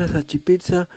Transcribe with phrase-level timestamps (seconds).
[0.00, 0.88] la salchipizza?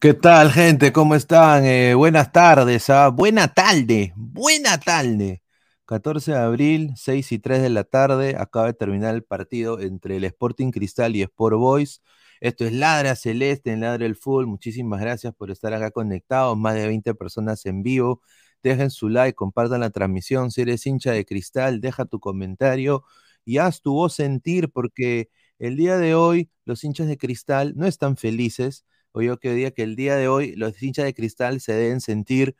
[0.00, 0.92] ¿Qué tal, gente?
[0.92, 1.64] ¿Cómo están?
[1.64, 3.08] Eh, buenas tardes, ¿ah?
[3.08, 5.40] Buena tarde, buena tarde.
[5.86, 10.16] 14 de abril, 6 y 3 de la tarde, acaba de terminar el partido entre
[10.16, 12.02] el Sporting Cristal y Sport Boys.
[12.40, 14.46] Esto es Ladra Celeste en Ladra el Full.
[14.46, 16.58] Muchísimas gracias por estar acá conectados.
[16.58, 18.22] Más de 20 personas en vivo.
[18.62, 20.50] Dejen su like, compartan la transmisión.
[20.50, 23.04] Si eres hincha de Cristal, deja tu comentario
[23.44, 25.28] y haz tu voz sentir porque
[25.66, 28.84] el día de hoy los hinchas de Cristal no están felices.
[29.12, 32.00] O yo que diría que el día de hoy los hinchas de Cristal se deben
[32.00, 32.56] sentir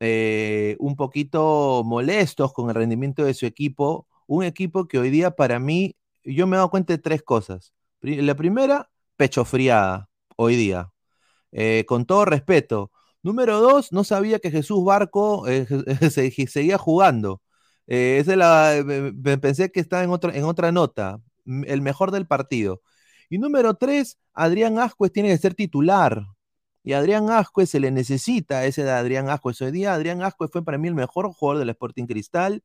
[0.00, 4.06] eh, un poquito molestos con el rendimiento de su equipo.
[4.26, 7.72] Un equipo que hoy día para mí, yo me he dado cuenta de tres cosas.
[8.00, 10.90] La primera, pecho friada, hoy día.
[11.52, 12.90] Eh, con todo respeto.
[13.22, 15.66] Número dos, no sabía que Jesús Barco eh,
[16.10, 17.42] se- seguía jugando.
[17.86, 18.84] Esa es la,
[19.40, 21.20] pensé que estaba en otra, en otra nota.
[21.46, 22.82] El mejor del partido.
[23.30, 26.24] Y número tres, Adrián Ascuez tiene que ser titular.
[26.82, 29.60] Y a Adrián Ascuez se le necesita ese de Adrián Ascuez.
[29.62, 32.62] Hoy día Adrián Ascuez fue para mí el mejor jugador del Sporting Cristal.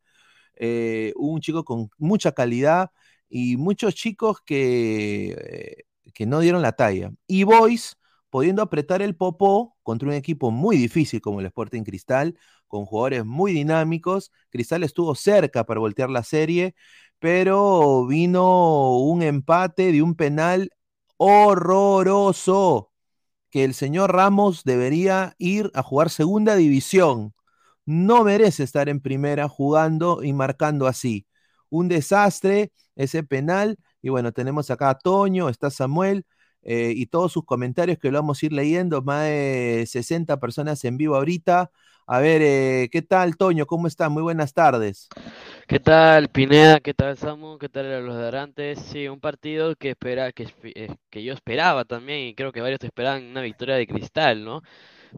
[0.55, 2.91] eh, un chico con mucha calidad
[3.29, 7.11] y muchos chicos que, eh, que no dieron la talla.
[7.27, 7.97] Y Boys
[8.29, 12.37] pudiendo apretar el popó contra un equipo muy difícil como el Sporting Cristal,
[12.67, 14.31] con jugadores muy dinámicos.
[14.49, 16.75] Cristal estuvo cerca para voltear la serie,
[17.19, 20.71] pero vino un empate de un penal
[21.17, 22.91] horroroso
[23.49, 27.33] que el señor Ramos debería ir a jugar segunda división.
[27.85, 31.27] No merece estar en primera jugando y marcando así.
[31.69, 33.77] Un desastre ese penal.
[34.01, 36.25] Y bueno, tenemos acá a Toño, está Samuel
[36.71, 39.01] eh, y todos sus comentarios que lo vamos a ir leyendo.
[39.01, 41.71] Más de 60 personas en vivo ahorita.
[42.05, 43.65] A ver, eh, ¿qué tal, Toño?
[43.65, 44.07] ¿Cómo está?
[44.07, 45.09] Muy buenas tardes.
[45.67, 46.79] ¿Qué tal, Pineda?
[46.79, 47.57] ¿Qué tal, Samu?
[47.57, 48.77] ¿Qué tal a los de Arantes?
[48.81, 52.83] Sí, un partido que espera, que, eh, que yo esperaba también, y creo que varios
[52.83, 54.61] esperaban una victoria de Cristal, ¿no?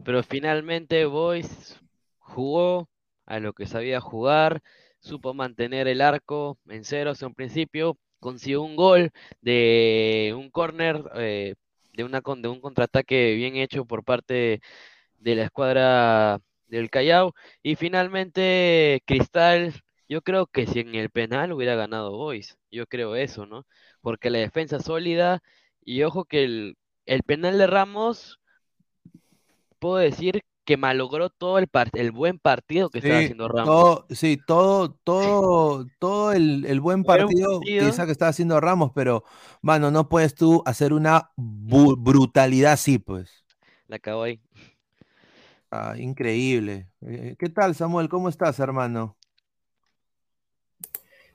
[0.06, 1.78] Pero finalmente Boys
[2.18, 2.88] jugó
[3.26, 4.62] a lo que sabía jugar,
[5.00, 9.12] supo mantener el arco en ceros en principio, consiguió un gol
[9.42, 11.56] de un córner eh,
[11.94, 14.62] de, una, de un contraataque bien hecho por parte
[15.18, 17.34] de la escuadra del Callao.
[17.62, 19.74] Y finalmente, Cristal,
[20.08, 23.66] yo creo que si en el penal hubiera ganado Boys, yo creo eso, ¿no?
[24.02, 25.40] Porque la defensa sólida,
[25.84, 26.76] y ojo que el,
[27.06, 28.40] el penal de Ramos,
[29.78, 33.66] puedo decir que malogró todo el, el buen partido que estaba haciendo Ramos.
[33.66, 39.24] Todo, sí, todo, todo, todo el, buen partido, que estaba haciendo Ramos, pero,
[39.60, 43.44] mano, no puedes tú hacer una brutalidad así, pues.
[43.88, 44.40] La acabo ahí.
[45.70, 46.88] Ah, increíble.
[47.00, 48.08] Eh, ¿Qué tal, Samuel?
[48.08, 49.16] ¿Cómo estás, hermano?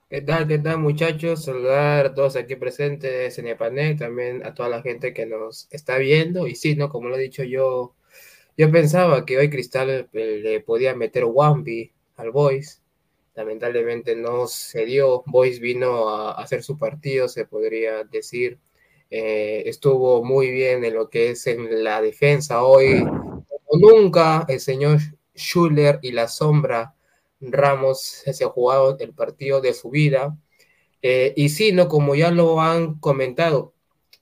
[0.10, 1.43] ¿Qué tal, qué tal, muchachos?
[1.43, 5.67] Saludar a todos aquí presentes en el panel, también a toda la gente que nos
[5.69, 6.48] está viendo.
[6.48, 6.88] Y sí, ¿no?
[6.88, 7.97] Como lo he dicho yo
[8.58, 12.82] yo pensaba que hoy Cristal eh, le podía meter Wampi al Boys.
[13.36, 15.24] Lamentablemente no se dio.
[15.28, 18.58] Boys vino a hacer su partido, se podría decir.
[19.12, 23.04] Eh, estuvo muy bien en lo que es en la defensa hoy.
[23.04, 25.00] Como nunca, el señor
[25.36, 26.96] Schuller y la sombra
[27.40, 30.36] Ramos se ha jugado el partido de su vida.
[31.04, 31.88] Eh, y sí, ¿no?
[31.88, 33.76] como ya lo han comentado,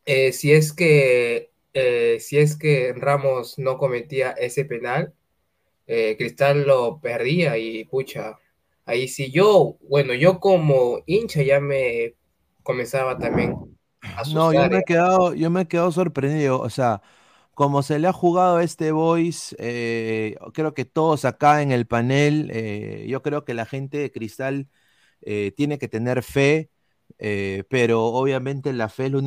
[0.06, 5.13] si es que eh, si es que Ramos no cometía ese penal,
[5.88, 8.39] eh, Cristal lo perdía y pucha,
[8.86, 12.15] ahí sí yo, bueno, yo como hincha ya me
[12.63, 13.55] comenzaba también
[14.01, 17.01] a No, yo me he quedado, yo me he quedado sorprendido, o sea,
[17.53, 21.86] como se le ha jugado a este Boys, eh, creo que todos acá en el
[21.88, 22.51] panel,
[23.08, 24.70] yo creo que la gente de Cristal
[25.55, 26.72] tiene que tener fe,
[27.70, 29.20] pero obviamente la fe es lo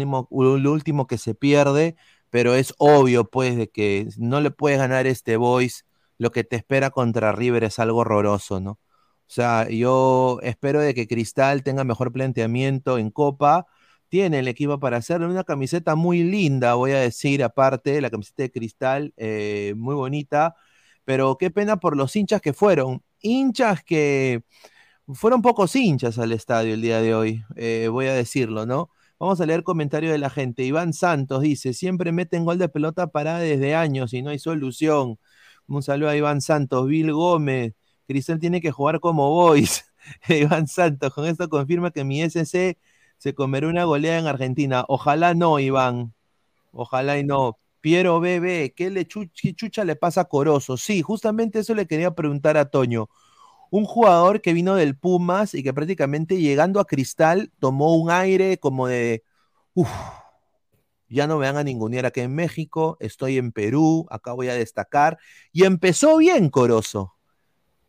[0.73, 1.97] último que se pierde
[2.31, 5.87] pero es obvio, pues, de que no le puedes ganar este Boys,
[6.19, 8.73] lo que te espera contra River es algo horroroso, ¿no?
[8.73, 13.67] O sea, yo espero de que Cristal tenga mejor planteamiento en Copa.
[14.09, 15.29] Tiene el equipo para hacerlo.
[15.29, 20.57] Una camiseta muy linda, voy a decir, aparte, la camiseta de Cristal, eh, muy bonita.
[21.05, 23.03] Pero qué pena por los hinchas que fueron.
[23.21, 24.43] Hinchas que
[25.15, 28.91] fueron pocos hinchas al estadio el día de hoy, eh, voy a decirlo, ¿no?
[29.19, 30.63] Vamos a leer comentarios de la gente.
[30.63, 35.19] Iván Santos dice, siempre meten gol de pelota parada desde años y no hay solución.
[35.67, 36.87] Un saludo a Iván Santos.
[36.87, 37.75] Bill Gómez,
[38.07, 39.85] Cristal tiene que jugar como boys.
[40.29, 42.79] Iván Santos, con esto confirma que mi SC
[43.19, 44.85] se comerá una goleada en Argentina.
[44.89, 46.15] Ojalá no, Iván.
[46.73, 47.59] Ojalá y no.
[47.81, 50.77] Piero Bebé, ¿qué, le chucha le pasa a Corozo?
[50.77, 53.09] Sí, justamente eso le quería preguntar a Toño
[53.71, 58.59] un jugador que vino del Pumas y que prácticamente llegando a Cristal tomó un aire
[58.59, 59.25] como de,
[59.75, 59.91] uff,
[61.09, 64.55] ya no me van a ningunear aquí en México, estoy en Perú, acá voy a
[64.55, 65.19] destacar.
[65.53, 67.15] Y empezó bien Corozo.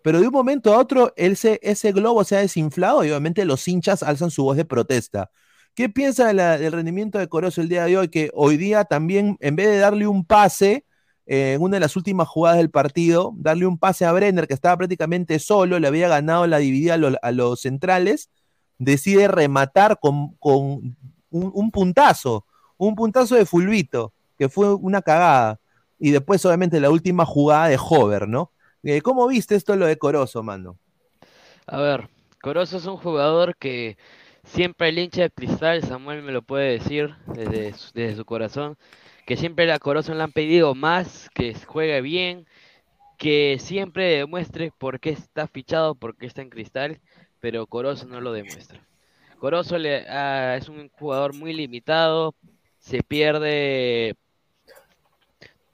[0.01, 3.67] Pero de un momento a otro, ese, ese globo se ha desinflado y obviamente los
[3.67, 5.29] hinchas alzan su voz de protesta.
[5.75, 8.07] ¿Qué piensa del rendimiento de Corozo el día de hoy?
[8.09, 10.85] Que hoy día también, en vez de darle un pase,
[11.31, 14.55] eh, en una de las últimas jugadas del partido, darle un pase a Brenner, que
[14.55, 18.31] estaba prácticamente solo, le había ganado la dividida a, los centrales,
[18.79, 25.59] decide rematar con, un, puntazo, un puntazo de Fulvito, que fue una cagada.
[25.99, 28.51] Y después, obviamente, la última jugada de Hover, ¿no?
[28.81, 30.79] Eh, ¿Cómo viste esto lo de Corozo, mano?
[31.67, 32.09] A ver,
[32.41, 33.99] Corozo es un jugador que
[34.45, 38.79] siempre el hincha de cristal, Samuel me lo puede decir desde, desde su corazón,
[39.29, 42.47] que siempre la Corozo le han pedido más, que juegue bien,
[43.19, 46.99] que siempre demuestre por qué está fichado, por qué está en cristal,
[47.39, 48.83] pero Corozo no lo demuestra.
[49.37, 49.75] Corozo
[50.09, 52.33] ah, es un jugador muy limitado,
[52.79, 54.15] se pierde,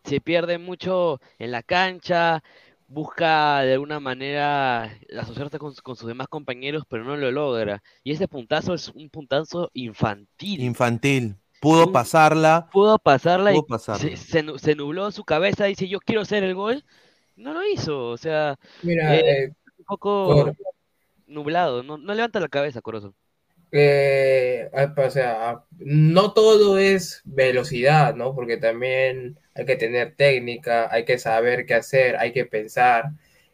[0.04, 2.44] se pierde mucho en la cancha,
[2.90, 7.82] busca de alguna manera asociarse con, con, sus demás compañeros, pero no lo logra.
[8.04, 10.60] Y ese puntazo es un puntazo infantil.
[10.60, 11.38] Infantil.
[11.66, 12.70] Pudo pasarla.
[12.72, 15.66] Pudo pasarla y Se, nubló su cabeza.
[15.66, 16.86] Dice, yo quiero hacer el gol.
[17.36, 18.10] No lo hizo.
[18.10, 20.52] O sea, Mira, eh, un poco
[21.26, 21.82] nublado.
[21.82, 23.16] No, levanta la cabeza, Corozo.
[23.72, 28.36] Eh, o sea, no todo es velocidad, ¿no?
[28.36, 33.06] Porque también hay que tener técnica, hay que saber qué hacer, hay que pensar.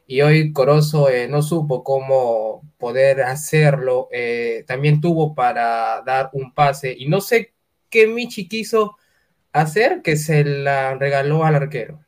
[0.05, 4.09] Y hoy Corozo eh, no supo cómo poder hacerlo.
[4.67, 6.93] también tuvo para dar un pase.
[6.99, 7.53] Y no sé
[7.91, 8.98] que Michi quiso
[9.53, 12.00] hacer que se la regaló al arquero.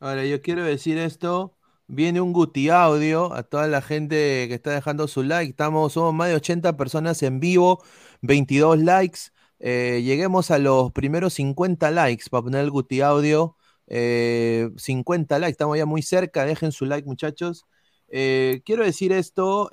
[0.00, 1.56] Ahora, yo quiero decir esto.
[1.86, 5.50] Viene un Guti audio a toda la gente que está dejando su like.
[5.50, 7.82] Estamos, somos más de 80 personas en vivo,
[8.22, 9.20] 22 likes.
[9.60, 13.56] Eh, lleguemos a los primeros 50 likes para poner el Guti audio.
[13.86, 16.46] 50 eh, likes, estamos ya muy cerca.
[16.46, 17.66] Dejen su like, muchachos.
[18.08, 19.70] Eh, quiero decir esto: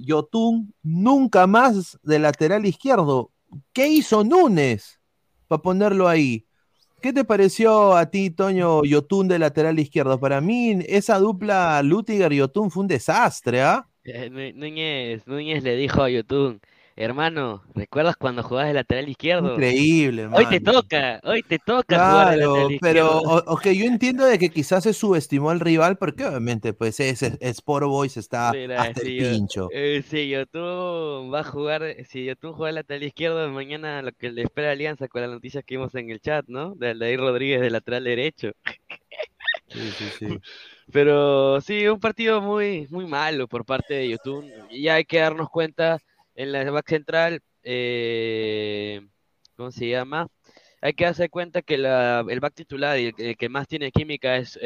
[0.00, 3.33] Yotun nunca más de lateral izquierdo.
[3.72, 5.00] ¿Qué hizo Núñez
[5.48, 6.46] para ponerlo ahí.
[7.00, 10.18] ¿Qué te pareció a ti, Toño Yotun de lateral izquierdo?
[10.18, 13.86] Para mí, esa dupla Lutiger y Yotun fue un desastre, ¿ah?
[14.04, 16.60] Eh, Nú- Núñez, Núñez le dijo a Yotun,
[16.96, 19.56] hermano, ¿recuerdas cuando jugabas de lateral izquierdo?
[19.56, 20.72] Increíble, Hoy te hermano.
[20.72, 23.22] toca, hoy te toca jugar de Claro, lateral pero izquierdo.
[23.22, 27.36] o- ok, yo entiendo de que quizás se subestimó al rival, porque obviamente, pues, ese
[27.40, 29.68] Sport Boys está Mira, hasta el yo- pincho.
[29.72, 34.30] eh, si Yotun va a jugar, si Yotun juega de lateral izquierdo, mañana lo que
[34.30, 36.74] le espera Alianza con las noticias que vimos en el chat, ¿no?
[36.76, 38.52] De Aldair Rodríguez de lateral derecho.
[39.68, 40.26] Sí, sí, sí.
[40.92, 44.44] Pero sí, un partido muy, muy malo por parte de Yotun.
[44.70, 45.98] Y hay que darnos cuenta
[46.34, 49.00] en la back central, eh,
[49.56, 50.28] ¿cómo se llama?
[50.80, 54.36] Hay que darse cuenta que la, el back titular y el, que más tiene química
[54.36, 54.58] es,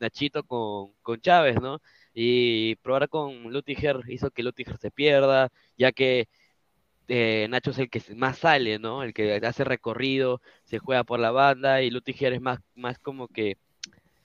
[0.00, 1.80] Nachito con, con Chávez, ¿no?
[2.14, 5.48] Y probar con Lutiger hizo que Lutiger se pierda,
[5.78, 6.28] ya que
[7.08, 9.02] eh, Nacho es el que más sale, ¿no?
[9.02, 13.28] El que hace recorrido, se juega por la banda y Lutiger es más, más como
[13.28, 13.56] que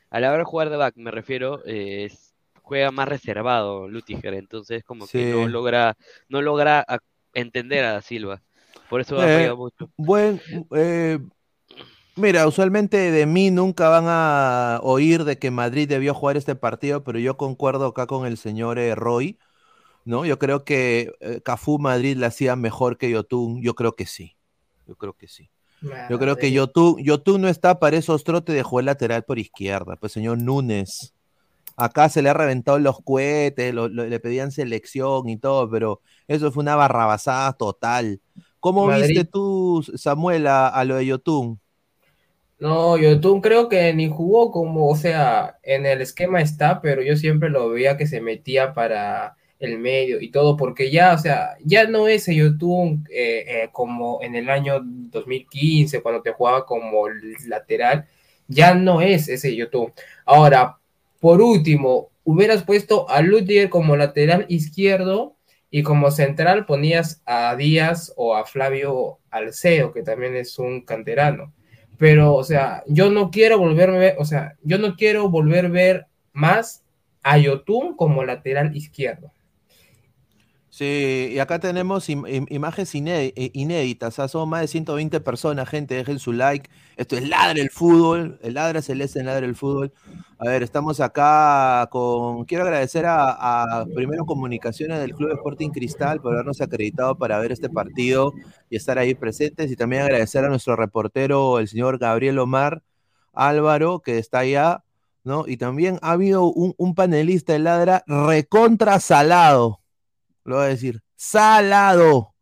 [0.09, 2.26] a la hora de jugar de back, me refiero, eh, es-
[2.67, 5.95] juega más reservado Lutiger, entonces como que no logra,
[6.27, 6.99] no logra a-
[7.33, 8.41] entender a Da Silva.
[8.89, 9.89] Por eso ha Eh, mucho.
[9.95, 10.41] Buen,
[10.75, 11.17] eh,
[12.17, 17.03] mira, usualmente de mí nunca van a oír de que Madrid debió jugar este partido,
[17.05, 19.37] pero yo concuerdo acá con el señor eh, Roy,
[20.03, 20.25] ¿no?
[20.25, 24.35] Yo creo que eh, Cafú Madrid la hacía mejor que Yotun, yo creo que sí,
[24.87, 25.49] yo creo que sí.
[26.09, 26.51] Yo creo que.
[26.51, 31.13] Yotun, Yotun no está para esos trotes de jugar lateral por izquierda, pues señor Núñez.
[31.77, 36.01] Acá se le ha reventado los cohetes, lo- lo- le pedían selección y todo, pero
[36.27, 38.21] eso fue una barrabasada total.
[38.59, 38.87] ¿Cómo Madrid.
[38.89, 41.61] viste tú, Samuel, a, a lo de Yotun?
[42.59, 47.15] No, Yotun creo que ni jugó como, o sea, en el esquema está, pero yo
[47.15, 51.55] siempre lo veía que se metía para el medio y todo, porque ya, o sea,
[51.63, 56.65] ya no es el Yotun eh, eh, como en el año 2015, cuando te jugaba
[56.65, 57.07] como
[57.47, 58.07] lateral,
[58.47, 59.93] ya no es ese Yotun.
[60.25, 60.79] Ahora,
[61.27, 65.35] por último, hubieras puesto a Lutiger como lateral izquierdo
[65.69, 71.51] y como central ponías a Díaz o a Flavio Alceo, que también es un canterano
[71.97, 75.65] pero, o sea, yo no quiero volver a ver, o sea, yo no quiero volver
[75.65, 76.81] a ver más
[77.23, 79.33] a Yotun como lateral izquierdo.
[80.77, 84.27] Sí, y acá tenemos im- im- imágenes eh, inéditas, ¿ah?
[84.27, 86.69] son más de 120 personas, gente, dejen su like.
[86.97, 89.91] Esto es Ladra el Fútbol, el Ladra Celeste en Ladra el Fútbol.
[90.37, 96.33] A ver, estamos acá con, quiero agradecer a, primero Comunicaciones del Club Sporting Cristal por
[96.33, 98.33] habernos acreditado para ver este partido
[98.69, 102.83] y estar ahí presentes, y también agradecer a nuestro reportero, el señor Gabriel Omar
[103.33, 104.83] Álvaro, que está allá,
[105.23, 105.45] ¿no?
[105.47, 109.79] Y también ha habido un, un panelista de Ladra recontra salado
[110.47, 112.33] lo voy a decir, salado,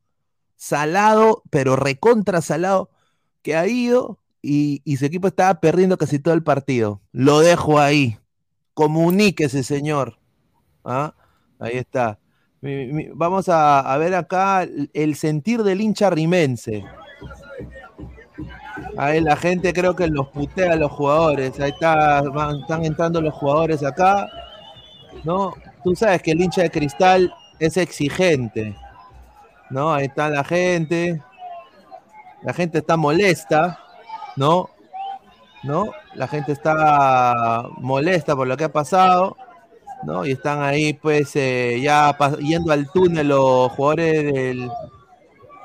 [0.55, 2.89] salado, pero recontra salado,
[3.41, 7.01] que ha ido y, y su equipo estaba perdiendo casi todo el partido.
[7.11, 8.17] Lo dejo ahí.
[8.73, 10.19] Comuníquese, señor.
[10.83, 11.13] ¿Ah?
[11.59, 12.19] Ahí está.
[13.13, 16.83] Vamos a, a ver acá el- el sentir del hincha rimense.
[18.97, 21.59] Ahí la gente creo que los putea a los jugadores.
[21.59, 24.27] Ahí está, van- están entrando los jugadores acá.
[25.23, 25.53] ¿No?
[25.83, 28.75] Tú sabes que el hincha de cristal es exigente.
[29.69, 29.93] ¿No?
[29.93, 31.21] Ahí está la gente.
[32.43, 33.79] La gente está molesta,
[34.35, 34.69] ¿no?
[35.63, 35.91] ¿No?
[36.13, 39.35] La gente está molesta por lo que ha pasado,
[40.03, 40.25] ¿no?
[40.25, 44.71] Y están ahí, pues, eh, ya yendo al túnel los jugadores del,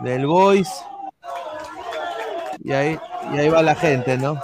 [0.01, 0.71] del Boys.
[2.65, 2.99] Y ahí,
[3.35, 4.41] y ahí va la gente, ¿no?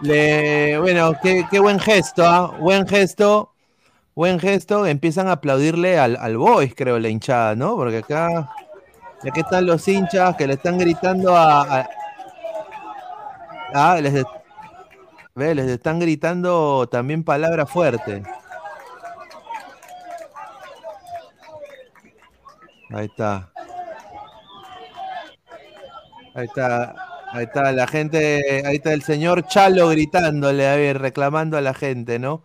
[0.00, 2.56] Le, bueno, qué, qué buen gesto, ¿ah?
[2.58, 3.52] Buen gesto.
[4.18, 4.84] Buen gesto.
[4.84, 7.76] Empiezan a aplaudirle al, al Boys, creo, la hinchada, ¿no?
[7.76, 8.50] Porque acá,
[9.22, 11.62] aquí están los hinchas que le están gritando a.
[11.62, 11.88] a-
[13.74, 14.24] ah, les,
[15.36, 18.24] ve, les están gritando también palabras fuertes.
[22.90, 23.52] Ahí está.
[26.34, 26.96] Ahí está.
[27.30, 32.18] Ahí está la gente, ahí está el señor Chalo gritándole, a reclamando a la gente,
[32.18, 32.42] ¿no?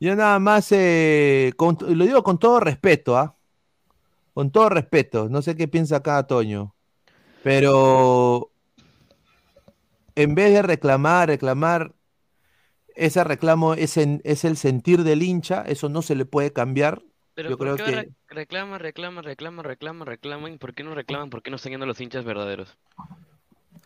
[0.00, 3.36] Yo nada más, eh, con- lo digo con todo respeto, ¿ah?
[4.34, 6.74] Con todo respeto, no sé qué piensa acá Toño,
[7.42, 8.52] pero
[10.14, 11.92] en vez de reclamar, reclamar,
[12.94, 17.02] ese reclamo es, en- es el sentir del hincha, eso no se le puede cambiar.
[17.34, 20.58] Pero yo ¿por creo qué que- ahora reclaman, reclaman, reclaman, reclaman, reclaman?
[20.58, 21.30] ¿Por qué no reclaman?
[21.30, 22.76] ¿Por qué no están yendo los hinchas verdaderos?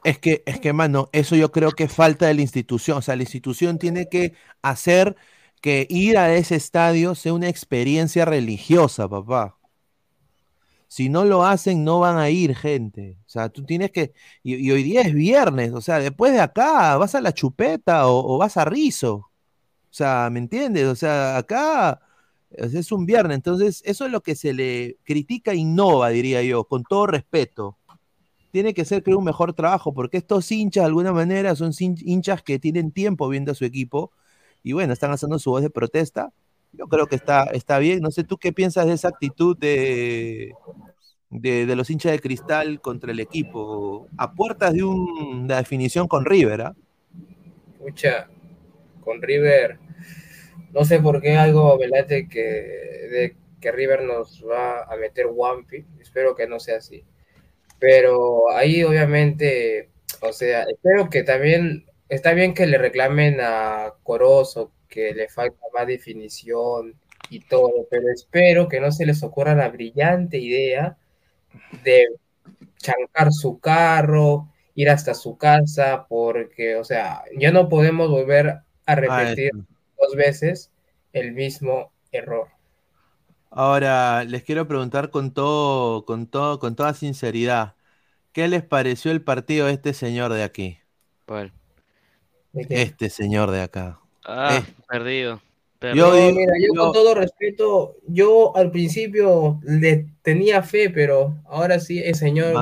[0.05, 2.98] Es que, es que, mano, eso yo creo que falta de la institución.
[2.98, 5.16] O sea, la institución tiene que hacer
[5.62, 9.57] que ir a ese estadio sea una experiencia religiosa, papá.
[10.88, 13.16] Si no lo hacen, no van a ir, gente.
[13.27, 14.12] O sea, tú tienes que.
[14.42, 18.37] Y, hoy día es viernes, o sea, después de acá, vas a la chupeta o,
[18.38, 19.14] vas a Rizo.
[19.14, 20.87] O sea, ¿me entiendes?
[20.87, 22.01] O sea, acá
[22.51, 23.37] es un viernes.
[23.37, 27.79] Entonces, eso es lo que se le critica e innova, diría yo, con todo respeto.
[28.51, 32.42] Tiene que ser, creo, un mejor trabajo, porque estos hinchas, de alguna manera, son hinchas
[32.42, 34.12] que tienen tiempo viendo a su equipo
[34.62, 36.33] y bueno, están haciendo su voz de protesta.
[36.72, 38.01] Yo creo que está, está bien.
[38.01, 40.53] No sé tú qué piensas de esa actitud de,
[41.31, 46.09] de, de los hinchas de cristal contra el equipo, a puertas de un- una definición
[46.09, 46.77] con River, ¿ah?
[47.79, 48.29] Pucha,
[49.01, 49.79] con River,
[50.72, 55.27] no sé por qué algo me late que, de que River nos va a meter
[55.27, 57.05] Wampi, espero que no sea así.
[57.79, 59.90] Pero ahí obviamente,
[60.22, 65.59] o sea, espero que también, está bien que le reclamen a Corozo que le falta
[65.75, 66.94] más definición
[67.31, 70.98] y todo, pero espero que no se les ocurra la brillante idea
[71.85, 72.07] de
[72.79, 78.94] chancar su carro, ir hasta su casa, porque, o sea, ya no podemos volver a
[79.07, 79.53] Ah, repetir
[79.98, 80.72] dos veces
[81.12, 82.48] el mismo error.
[83.51, 87.77] Ahora, les quiero preguntar con todo, con todo, con toda sinceridad,
[88.33, 90.81] ¿qué les pareció el partido de este señor de aquí?
[91.27, 91.53] ¿Cuál?
[92.55, 93.99] Este señor de acá.
[94.25, 94.73] Ah, Eh.
[94.88, 95.41] perdido.
[95.95, 101.35] Yo No, mira, yo yo- con todo respeto, yo al principio le tenía fe, pero
[101.47, 102.55] ahora sí el señor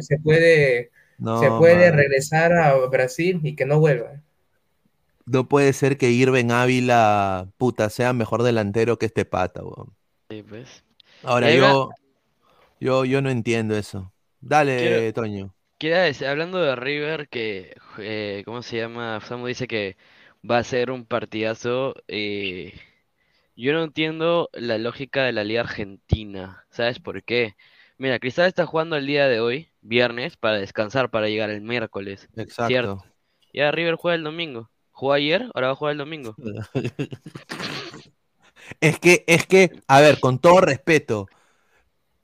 [0.00, 4.22] se puede, No, se puede regresar a Brasil y que no vuelva.
[5.26, 9.92] No puede ser que Irven Ávila, puta, sea mejor delantero que este pata, weón.
[10.30, 10.82] Sí, pues.
[11.22, 11.90] Ahora yo,
[12.80, 14.10] yo, yo no entiendo eso.
[14.40, 15.54] Dale, Quiero- Toño.
[15.80, 19.20] Decir, hablando de River, que, eh, ¿cómo se llama?
[19.20, 19.96] Samu dice que
[20.48, 21.94] va a ser un partidazo.
[22.08, 22.72] eh,
[23.56, 26.64] yo no entiendo la lógica de la Liga Argentina.
[26.70, 27.56] ¿Sabes por qué?
[27.96, 32.28] Mira, Cristal está jugando el día de hoy, viernes, para descansar, para llegar el miércoles.
[32.36, 32.68] Exacto.
[32.68, 33.04] Cierto.
[33.52, 34.70] Ya River juega el domingo.
[34.92, 36.36] Jugó ayer, ahora va a jugar el domingo.
[38.80, 41.26] Es que, es que, a ver, con todo respeto,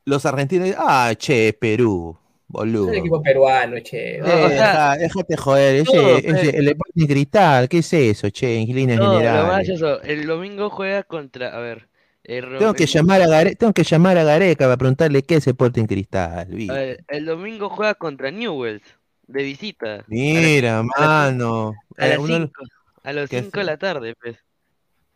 [0.04, 2.18] los argentinos, ah, che, Perú,
[2.54, 2.86] boludo.
[2.86, 4.16] Es el equipo peruano, che.
[4.16, 8.30] Eh, o sea, deja- déjate joder, ese, todo, ese- el Sporting Cristal, ¿qué es eso,
[8.30, 9.46] che, en líneas No, generales?
[9.48, 11.88] gracioso, el domingo juega contra, a ver,
[12.22, 15.34] el, Tengo que el- llamar a Gare- tengo que llamar a Gareca para preguntarle qué
[15.36, 16.48] es Sporting Cristal.
[16.74, 18.82] ver, el domingo juega contra Newell's,
[19.26, 20.04] de visita.
[20.06, 21.74] Mira, a mano.
[21.98, 22.62] A Eh, las uno- 5,
[23.02, 24.36] a las ¿Qué 5 de la tarde, pues.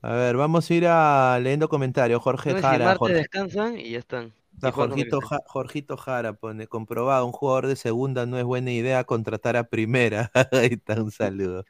[0.03, 2.21] a ver, vamos a ir a leyendo comentarios.
[2.23, 4.33] Jorge si Jara, Jorge, descansan y ya están.
[4.59, 5.39] Está Jorgito, Cristal.
[5.39, 9.65] Ja- Jorgito Jara pone, comprobado, un jugador de segunda no es buena idea contratar a
[9.69, 10.31] primera.
[10.53, 11.65] Ahí está, un saludo.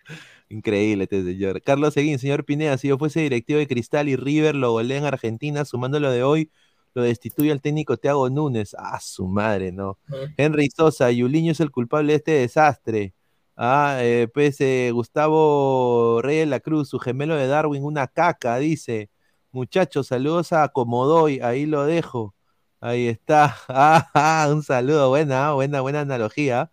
[0.49, 1.63] Increíble este señor.
[1.63, 5.05] Carlos Seguín, señor Pineda, si yo fuese directivo de Cristal y River lo golea en
[5.07, 6.51] Argentina, sumándolo de hoy,
[6.95, 8.75] lo destituye al técnico Thiago Núñez.
[8.79, 9.99] Ah, su madre, no.
[10.09, 10.19] Ujú.
[10.37, 13.15] Henry Sosa, Yuliño es el culpable de este desastre.
[13.57, 18.57] Ah, eh, pues eh, Gustavo Reyes de la Cruz, su gemelo de Darwin, una caca,
[18.59, 19.11] dice.
[19.53, 22.35] Muchachos, saludos a Comodoy, ahí lo dejo.
[22.81, 23.57] Ahí está.
[23.69, 26.71] Ah, ah, un saludo, buena, buena, buena analogía.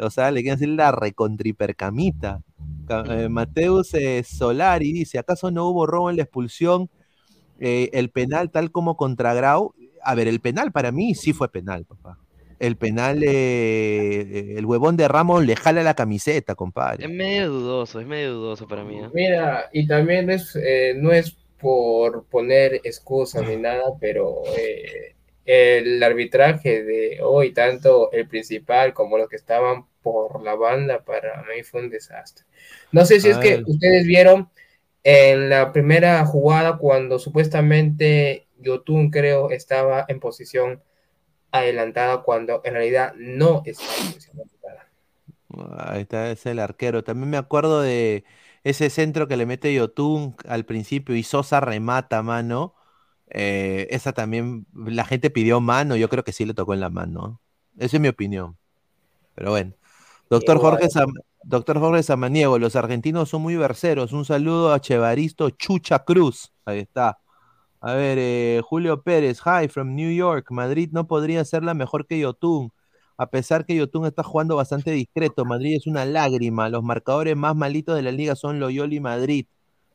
[0.00, 2.42] O sea, le quieren decir la recontripercamita.
[2.86, 6.90] Ca- eh, Mateus eh, Solari dice, ¿acaso no hubo robo en la expulsión?
[7.60, 9.74] Eh, el penal tal como contra Grau.
[10.02, 12.18] A ver, el penal para mí sí fue penal, papá.
[12.58, 17.08] El penal, eh, el huevón de Ramos le jala la camiseta, Es compadre.
[17.08, 18.98] medio dudoso, es medio dudoso para mí.
[18.98, 19.08] ¿eh?
[19.12, 25.14] Mira, y también es, eh, no es por poner excusas ni nada, pero eh,
[25.48, 31.42] el arbitraje de hoy, tanto el principal como los que estaban por la banda, para
[31.44, 32.44] mí fue un desastre.
[32.92, 34.50] No sé si es que ustedes vieron
[35.04, 40.82] en la primera jugada cuando supuestamente Yotun, creo, estaba en posición
[41.50, 44.90] adelantada cuando en realidad no estaba en posición adelantada.
[45.94, 47.04] Ahí está, es el arquero.
[47.04, 48.24] También me acuerdo de
[48.64, 52.74] ese centro que le mete Yotun al principio y Sosa remata mano.
[53.30, 56.90] Eh, esa también, la gente pidió mano, yo creo que sí le tocó en la
[56.90, 57.40] mano.
[57.78, 58.56] Esa es mi opinión.
[59.34, 59.74] Pero bueno.
[60.30, 60.58] Doctor.
[60.58, 64.12] Jorge, Sam- Doctor Jorge Samaniego, los argentinos son muy verseros.
[64.12, 66.52] Un saludo a Chevaristo Chucha Cruz.
[66.64, 67.18] Ahí está.
[67.80, 70.50] A ver, eh, Julio Pérez, hi from New York.
[70.50, 72.72] Madrid no podría ser la mejor que Yotun.
[73.16, 76.68] A pesar que Yotun está jugando bastante discreto, Madrid es una lágrima.
[76.68, 79.46] Los marcadores más malitos de la liga son Loyola y Madrid.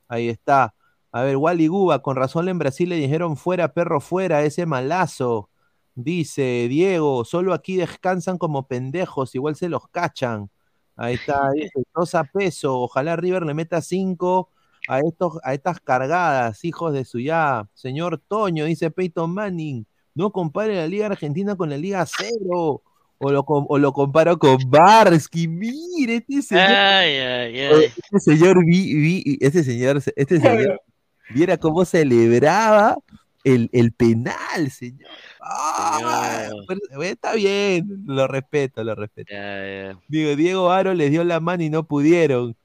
[0.08, 0.74] Ahí está.
[1.13, 5.49] A ver, Wally Guba, con razón en Brasil le dijeron fuera, perro, fuera, ese malazo.
[5.95, 10.49] Dice Diego, solo aquí descansan como pendejos, igual se los cachan.
[10.95, 12.80] Ahí está, dice, dos a peso.
[12.82, 14.49] Ojalá River le meta cinco
[14.88, 17.69] a, estos, a estas cargadas, hijos de su ya.
[17.76, 19.86] Señor Toño, dice Peyton Manning.
[20.15, 22.82] No compare la Liga Argentina con la Liga Cero.
[23.19, 25.47] O lo, o lo comparo con Barsky.
[25.47, 26.65] Mire, este señor.
[26.67, 27.84] Ay, ay, ay.
[27.86, 30.82] Este señor, vi, vi- este señor, este señor,
[31.29, 32.97] viera cómo celebraba
[33.43, 35.09] el, el penal, señor.
[35.41, 36.65] Ah, Señor.
[36.67, 39.33] pero, está bien, lo respeto, lo respeto.
[39.33, 39.99] Ya, ya.
[40.07, 42.55] Digo, Diego Aro les dio la mano y no pudieron.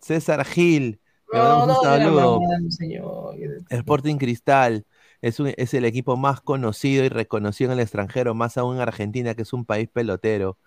[0.00, 1.00] César Gil,
[1.32, 2.40] No, no, saludo.
[2.68, 3.34] señor.
[3.70, 4.84] Sporting Cristal
[5.22, 8.82] es, un- es el equipo más conocido y reconocido en el extranjero, más aún en
[8.82, 10.58] Argentina, que es un país pelotero.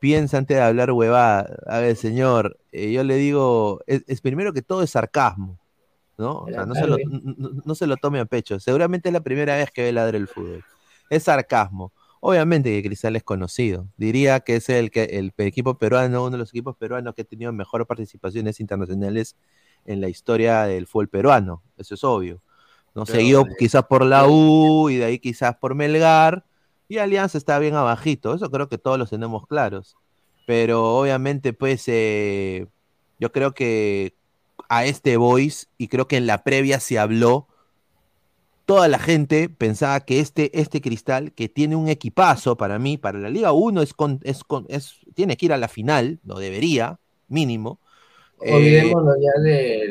[0.00, 1.56] Piensa antes de hablar huevada.
[1.66, 5.58] A ver, señor, eh, yo le digo, es, es primero que todo es sarcasmo,
[6.20, 6.40] ¿no?
[6.40, 6.98] O sea, no se, lo,
[7.64, 8.60] no se lo tome a pecho.
[8.60, 10.62] Seguramente es la primera vez que ve ladre el fútbol.
[11.08, 11.92] Es sarcasmo.
[12.20, 13.88] Obviamente que Cristal es conocido.
[13.96, 17.24] Diría que es el, que, el equipo peruano, uno de los equipos peruanos que ha
[17.24, 19.36] tenido mejor participaciones internacionales
[19.86, 21.62] en la historia del fútbol peruano.
[21.78, 22.42] Eso es obvio.
[22.94, 23.06] ¿no?
[23.06, 26.44] Pero, Seguido eh, quizás por la U y de ahí quizás por Melgar.
[26.86, 28.34] Y Alianza está bien abajito.
[28.34, 29.96] Eso creo que todos los tenemos claros.
[30.46, 32.66] Pero obviamente, pues, eh,
[33.18, 34.14] yo creo que
[34.70, 37.48] a este Voice, y creo que en la previa se habló,
[38.66, 43.18] toda la gente pensaba que este, este Cristal, que tiene un equipazo para mí, para
[43.18, 46.38] la Liga 1, es con, es con, es, tiene que ir a la final, lo
[46.38, 47.80] debería, mínimo.
[48.40, 49.86] Eh, Olvidémonos ya de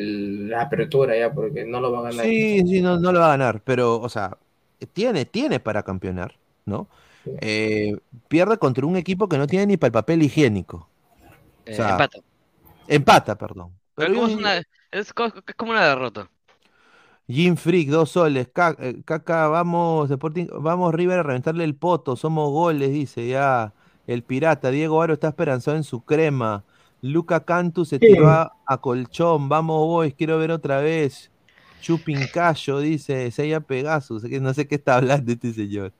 [0.47, 2.25] la apertura, ya, porque no lo va a ganar.
[2.25, 4.37] Sí, sí, no, no lo va a ganar, pero, o sea,
[4.93, 6.87] tiene, tiene para campeonar, ¿no?
[7.25, 7.31] Sí.
[7.41, 7.97] Eh,
[8.29, 10.87] pierde contra un equipo que no tiene ni para el papel higiénico.
[11.65, 12.19] Eh, sea, empata.
[12.87, 13.77] Empata, perdón.
[13.99, 16.29] Pero Pero ¿cómo yo es una, es, co- es como una derrota.
[17.27, 18.47] Jim Freak, dos soles.
[18.79, 22.15] Eh, Caca, vamos, Sporting, vamos River a reventarle el poto.
[22.15, 23.73] Somos goles, dice ya.
[24.07, 26.63] El pirata, Diego Aro está esperanzado en su crema.
[27.01, 29.47] Luca Cantu se tiró a, a colchón.
[29.49, 31.29] Vamos, boys, quiero ver otra vez.
[31.81, 34.23] Chupincayo, dice Seiya Pegasus.
[34.23, 35.93] que No sé qué está hablando este señor.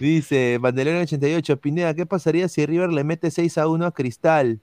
[0.00, 4.60] Dice Bandelero 88, Pineda, ¿qué pasaría si River le mete 6 a 1 a Cristal?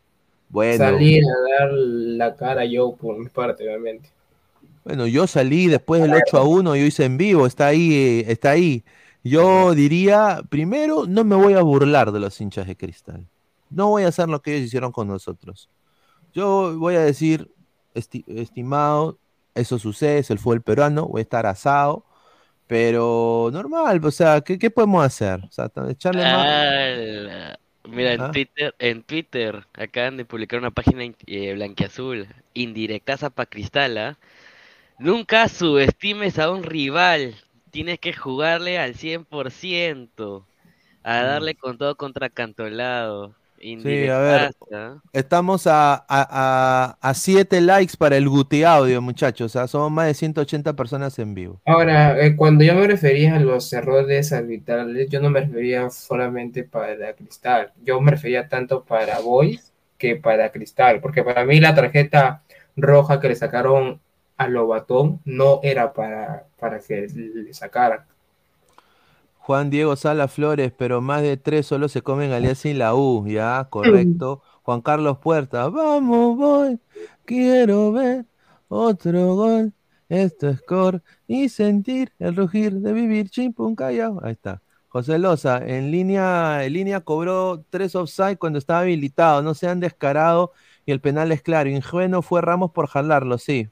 [0.55, 4.09] Bueno, Salir a dar la cara yo por mi parte, obviamente.
[4.85, 8.25] Bueno, yo salí después del 8 a 1, yo hice en vivo, está ahí, eh,
[8.31, 8.85] está ahí.
[9.21, 13.25] Yo diría, primero, no me voy a burlar de los hinchas de cristal.
[13.69, 15.67] No voy a hacer lo que ellos hicieron con nosotros.
[16.33, 17.51] Yo voy a decir,
[17.93, 19.17] esti- estimado,
[19.55, 22.05] eso sucede, es el fútbol peruano, voy a estar asado,
[22.67, 25.41] pero normal, o sea, ¿qué, qué podemos hacer?
[25.43, 27.57] O sea, echarle más.
[27.91, 28.27] Mira, en.
[28.27, 34.19] Twitter, en Twitter acaban de publicar una página in- eh, blanquiazul, indirectaza pa' Cristal, ¿ah?
[34.97, 37.35] Nunca subestimes a un rival,
[37.71, 40.47] tienes que jugarle al 100%,
[41.03, 41.23] a Mm.
[41.23, 43.35] darle con todo contra Cantolado.
[43.65, 44.51] Sí, a ver.
[45.11, 49.47] Estamos a, a, a, a siete likes para el Guti Audio, muchachos.
[49.47, 51.61] O sea, somos más de 180 personas en vivo.
[51.65, 56.63] Ahora, eh, cuando yo me refería a los errores arbitrales, yo no me refería solamente
[56.63, 61.73] para Cristal, yo me refería tanto para Boys que para Cristal, porque para mí la
[61.73, 62.43] tarjeta
[62.75, 63.99] roja que le sacaron
[64.37, 68.05] a Lobatón no era para, para que le sacaran.
[69.45, 73.27] Juan Diego Sala Flores, pero más de tres solo se comen Alianza y la U,
[73.27, 74.41] ya, correcto.
[74.63, 76.79] Juan Carlos Puerta, vamos, voy,
[77.25, 78.25] quiero ver
[78.69, 79.71] otro gol.
[80.09, 84.19] Esto es core y sentir el rugir de vivir chimpun callao.
[84.23, 84.63] Ahí está.
[84.87, 89.43] José Loza, en línea, en línea cobró tres offside cuando estaba habilitado.
[89.43, 90.53] No sean descarado
[90.87, 91.69] y el penal es claro.
[91.69, 93.69] Ingenuo fue Ramos por jalarlo, sí.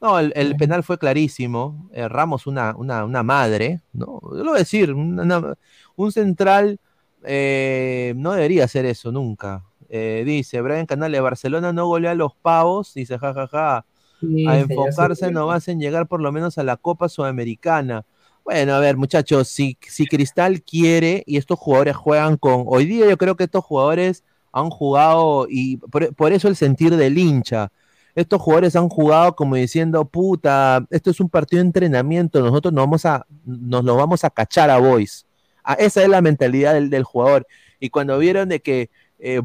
[0.00, 1.90] No, el, el penal fue clarísimo.
[1.92, 4.20] Eh, Ramos, una, una, una madre, ¿no?
[4.22, 5.54] Yo lo voy a decir, una-
[5.96, 6.78] un central
[7.24, 9.64] eh, no debería hacer eso nunca.
[9.90, 13.84] Eh, dice, Brian Canales, Barcelona no golea a los pavos, dice, jajaja.
[14.20, 15.32] Sí, a señor, enfocarse sí.
[15.32, 18.04] nomás en llegar por lo menos a la Copa Sudamericana.
[18.44, 22.64] Bueno, a ver, muchachos, si, si Cristal quiere y estos jugadores juegan con.
[22.66, 26.96] Hoy día yo creo que estos jugadores han jugado y por, por eso el sentir
[26.96, 27.70] del hincha.
[28.14, 32.82] Estos jugadores han jugado como diciendo, puta, esto es un partido de entrenamiento, nosotros nos,
[32.84, 35.26] vamos a, nos lo vamos a cachar a Boys.
[35.62, 37.46] Ah, esa es la mentalidad del, del jugador.
[37.78, 39.40] Y cuando vieron de que eh,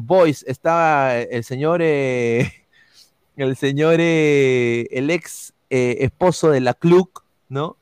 [0.46, 2.50] estaba el señor, eh,
[3.36, 7.10] el señor, eh, el ex eh, esposo de la Club,
[7.48, 7.76] ¿no?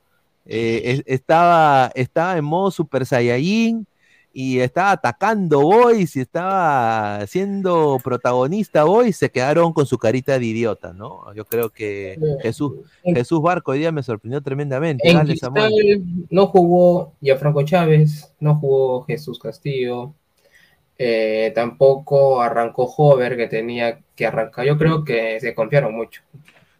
[0.46, 3.86] Es- estaba, estaba en modo Super Saiyajin
[4.36, 10.44] y estaba atacando Boys y estaba siendo protagonista Boys, se quedaron con su carita de
[10.44, 11.32] idiota, ¿no?
[11.34, 12.72] Yo creo que Jesús,
[13.04, 15.08] Jesús Barco hoy día me sorprendió tremendamente.
[15.08, 20.12] En Dale, no jugó Gianfranco Chávez, no jugó Jesús Castillo,
[20.98, 24.66] eh, tampoco arrancó Hover, que tenía que arrancar.
[24.66, 26.22] Yo creo que se confiaron mucho.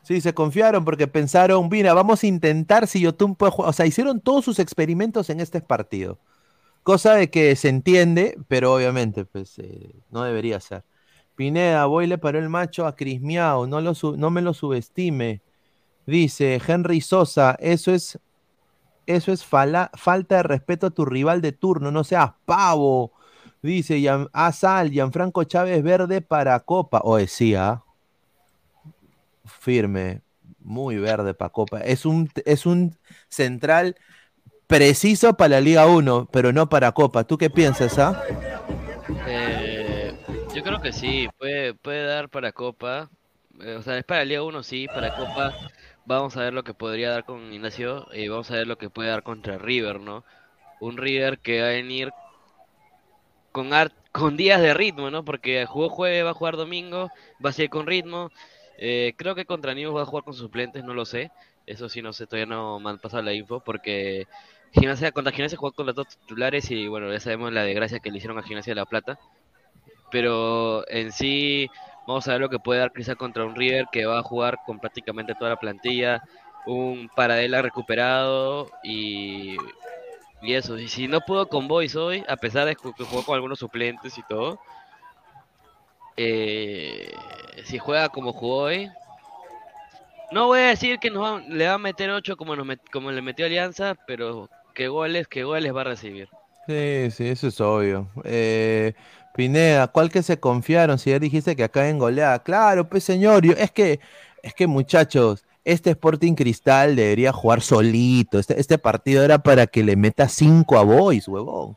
[0.03, 3.71] Sí, se confiaron porque pensaron, mira, vamos a intentar si Yotun puede jugar.
[3.71, 6.19] O sea, hicieron todos sus experimentos en este partido.
[6.85, 10.85] Cosa de que se entiende, pero obviamente, pues, eh, no debería ser.
[11.37, 15.43] Pineda, voy le paró el macho a Crismiao, no, lo no me lo subestime.
[16.07, 18.19] Dice Henry Sosa, eso es,
[19.07, 23.13] eso es fala- falta de respeto a tu rival de turno, no seas pavo.
[23.63, 27.01] Dice Gian, Asal, Gianfranco Chávez Verde para Copa.
[27.05, 27.83] O decía,
[29.45, 30.23] firme,
[30.61, 31.81] muy verde para Copa.
[31.81, 32.97] Es un, es un
[33.29, 33.97] central
[34.67, 37.25] preciso para la Liga 1, pero no para Copa.
[37.25, 38.23] ¿Tú qué piensas, ah?
[39.27, 40.15] Eh,
[40.55, 43.11] yo creo que sí, puede, dar para Copa.
[43.61, 45.55] Eh, o sea, es para Liga 1, sí, para Copa.
[46.07, 48.91] Vamos a ver lo que podría dar con Ignacio y vamos a ver lo que
[48.91, 50.25] puede dar contra River, ¿no?
[50.81, 52.13] Un River que va a venir
[53.53, 53.71] con,
[54.13, 55.25] con días de ritmo, ¿no?
[55.25, 57.11] Porque jugó jueves, va a jugar domingo,
[57.45, 58.31] va a seguir con ritmo.
[58.79, 61.31] Eh, creo que contra Newell's va a jugar con suplentes, no lo sé.
[61.67, 64.27] Eso sí, no sé, todavía no me han pasado la info porque
[64.75, 68.11] Gimnasia, contra Gimnasia jugó con los dos titulares y bueno, ya sabemos la desgracia que
[68.11, 69.19] le hicieron a Gimnasia de La Plata.
[70.11, 71.69] Pero en sí,
[72.07, 74.59] vamos a ver lo que puede dar quizá contra un River que va a jugar
[74.67, 76.23] con prácticamente toda la plantilla,
[76.67, 79.57] un Paradela recuperado y,
[80.43, 80.79] y eso.
[80.79, 84.19] Y si no pudo con Boys hoy, a pesar de que jugó con algunos suplentes
[84.19, 84.61] y todo,
[86.17, 87.13] eh,
[87.65, 88.91] si juega como jugó hoy,
[90.31, 93.47] no voy a decir que nos va- le va a meter 8 como, le metió
[93.47, 96.29] Alianza, pero que goles, que goles va a recibir.
[96.67, 98.09] Sí, sí, eso es obvio.
[98.25, 98.95] Eh,
[99.35, 100.99] Pineda, ¿cuál que se confiaron?
[100.99, 102.43] Si ya dijiste que acá en goleada.
[102.43, 104.01] Claro, pues señor, yo- es que,
[104.43, 108.39] es que muchachos, este Sporting Cristal debería jugar solito.
[108.39, 111.77] Este, este partido era para que le meta 5 a Boys, huevón.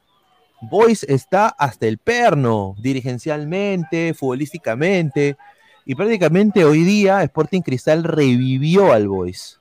[0.62, 5.38] Boys está hasta el perno, dirigencialmente, futbolísticamente.
[5.86, 9.60] Y prácticamente hoy día Sporting Cristal revivió al Boys.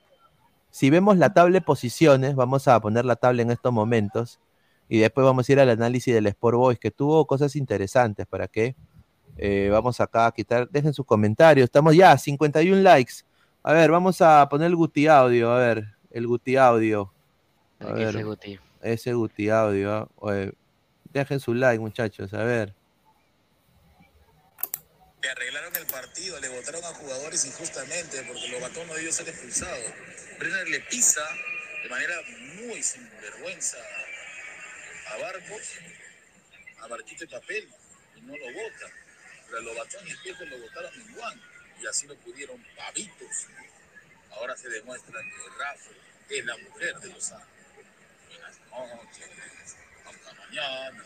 [0.77, 4.39] Si vemos la tabla de posiciones, vamos a poner la tabla en estos momentos.
[4.87, 8.27] Y después vamos a ir al análisis del Sport Boys, que tuvo cosas interesantes.
[8.27, 8.75] ¿Para qué?
[9.37, 11.63] Eh, vamos acá a quitar, dejen sus comentarios.
[11.63, 13.23] Estamos ya, 51 likes.
[13.63, 15.51] A ver, vamos a poner el Guti Audio.
[15.51, 17.11] A ver, el Guti Audio.
[17.79, 18.59] A ver, Guti.
[18.83, 20.11] ese Guti Audio.
[20.17, 20.53] Oye,
[21.11, 22.31] dejen su like, muchachos.
[22.35, 22.75] A ver.
[25.23, 25.66] Le arreglaron
[26.27, 29.81] le votaron a jugadores injustamente porque Lobatón no debió ser expulsado.
[30.37, 31.21] Brenner le pisa
[31.83, 32.15] de manera
[32.55, 33.77] muy sinvergüenza
[35.07, 35.61] a Barcos,
[36.79, 37.69] a Barquito de Papel,
[38.15, 38.91] y no lo vota.
[39.45, 41.41] Pero a Lobatón y Espejo lo votaron en Juan,
[41.81, 43.47] y así lo pudieron pavitos.
[44.31, 45.89] Ahora se demuestra que Rafa
[46.29, 47.87] es la mujer de los ángeles.
[48.69, 49.29] Buenas noches,
[50.05, 51.05] hasta mañana.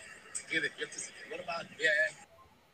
[0.49, 2.30] Que despiertes y duermas bien.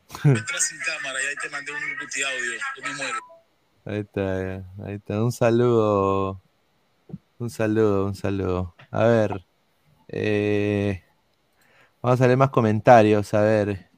[0.24, 2.54] Sin cámara y ahí te mandé un buti audio.
[2.76, 3.20] Yo me muero.
[3.86, 5.24] Ahí está, ahí está.
[5.24, 6.42] Un saludo.
[7.40, 8.76] Un saludo, un saludo.
[8.92, 9.46] A ver.
[10.10, 11.04] eh,
[12.02, 13.34] vamos a leer más comentarios.
[13.34, 13.90] A ver.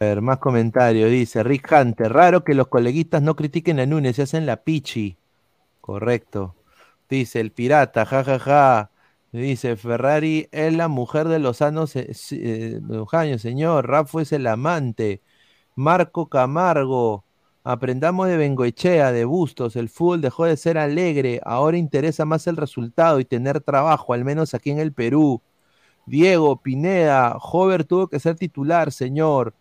[0.00, 1.10] A ver, más comentarios.
[1.10, 2.12] Dice Rick Hunter.
[2.12, 5.16] Raro que los coleguistas no critiquen a Núñez, se hacen la pichi.
[5.80, 6.56] Correcto.
[7.08, 8.38] Dice el pirata, jajaja.
[8.38, 8.44] Ja,
[8.84, 8.93] ja.
[9.40, 13.88] Dice Ferrari es la mujer de Lozano, se- eh, Eugenio, señor.
[13.88, 15.22] Rafa es el amante.
[15.74, 17.24] Marco Camargo.
[17.64, 19.74] Aprendamos de Bengoechea, de Bustos.
[19.74, 21.40] El fútbol dejó de ser alegre.
[21.44, 25.42] Ahora interesa más el resultado y tener trabajo, al menos aquí en el Perú.
[26.06, 27.36] Diego Pineda.
[27.42, 29.52] Hover tuvo que ser titular, señor.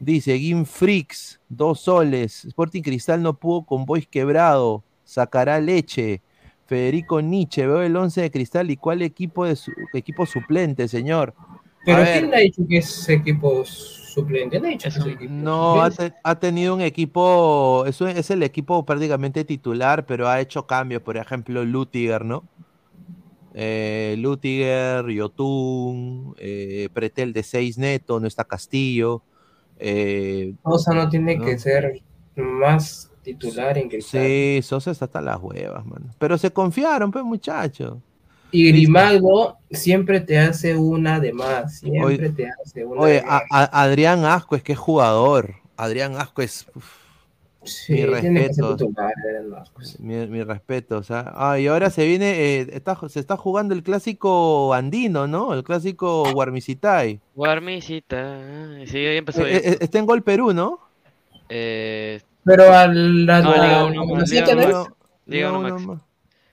[0.00, 2.46] Dice Gim Frix, dos soles.
[2.46, 4.84] Sporting Cristal no pudo con Boys quebrado.
[5.04, 6.22] Sacará leche.
[6.66, 11.34] Federico Nietzsche, veo el 11 de Cristal y cuál equipo de su- equipo suplente, señor.
[11.84, 12.20] Pero A ver.
[12.20, 14.60] ¿quién ha dicho que es equipo suplente?
[14.60, 16.14] No ha dicho Es que es un- equipo No, ha, suplente.
[16.14, 21.02] te- ha tenido un equipo, es, es el equipo prácticamente titular, pero ha hecho cambios,
[21.02, 22.44] por ejemplo, Lutiger, ¿no?
[23.54, 29.22] Eh, Lutiger, Yotun, eh, Pretel de 6 neto, no está Castillo.
[29.78, 31.44] eh, Sosa no tiene ¿no?
[31.44, 32.00] que ser
[32.36, 34.20] más titular en Cristal.
[34.22, 36.06] sí, Sosa está hasta las huevas, mano.
[36.18, 37.98] Pero se confiaron, pues, muchachos.
[38.50, 43.22] Y Grimaldo siempre te hace una de más, siempre Oye, te hace una Oye, de
[43.22, 43.42] más.
[43.50, 45.54] a- Adrián Asco es que es jugador.
[45.76, 46.66] Adrián Asco es.
[46.74, 46.84] uf,
[47.64, 48.76] Sí, mi tiene que ser respeto.
[48.76, 49.12] titular.
[50.00, 53.72] Mi, mi respeto, o sea, ah, y ahora se viene, eh, está, se está jugando
[53.72, 55.54] el clásico andino, ¿no?
[55.54, 57.20] El clásico Guarmicitai.
[57.36, 58.38] Guarmisita.
[58.86, 60.80] Sí, ya empezó Eh, eh, está en gol Perú, ¿no?
[61.48, 64.84] Eh, Pero a la, No, la- Liga Liga siete, uno ¿no?
[64.84, 64.90] Max.
[65.26, 66.00] Liga más.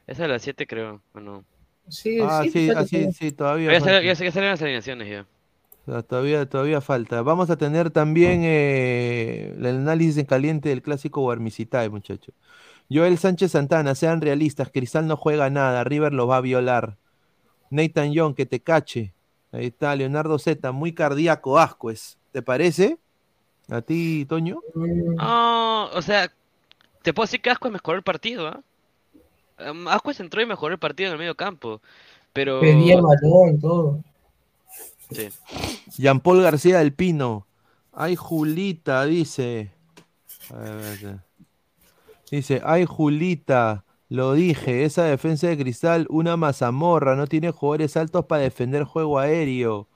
[0.08, 1.44] esa es a las 7 creo, ¿o no?
[1.88, 3.12] Sí, Ah, sí, sí, ah, sí, todavía.
[3.12, 5.26] sí, todavía Ya, sal- ya, ya salieron las alineaciones ya.
[5.88, 7.22] O sea, todavía, todavía falta.
[7.24, 12.36] Vamos a tener también eh, el análisis en caliente del clásico Guarmicitai, muchachos.
[12.92, 16.98] Joel Sánchez Santana, sean realistas, Cristal no juega nada, River lo va a violar.
[17.72, 19.14] Nathan Young, que te cache.
[19.52, 22.18] Ahí está, Leonardo Z, muy cardíaco, asco es.
[22.32, 22.98] ¿Te parece?
[23.70, 24.60] ¿A ti, Toño?
[24.76, 26.32] No, o sea,
[27.02, 28.62] te puedo decir que Ascuez mejoró el partido, ¿ah?
[29.70, 31.82] Um, Ascuez entró y mejoró el partido en el medio campo.
[32.34, 32.62] Pero.
[32.62, 34.04] Pedía el balón, todo.
[35.12, 35.30] Sí.
[35.98, 37.46] Jean Paul García del Pino.
[37.92, 39.72] Ay, Julita, dice.
[40.54, 41.20] A ver, a ver.
[42.32, 48.26] Dice, ay, Julita, lo dije, esa defensa de cristal, una mazamorra, no tiene jugadores altos
[48.26, 49.88] para defender juego aéreo.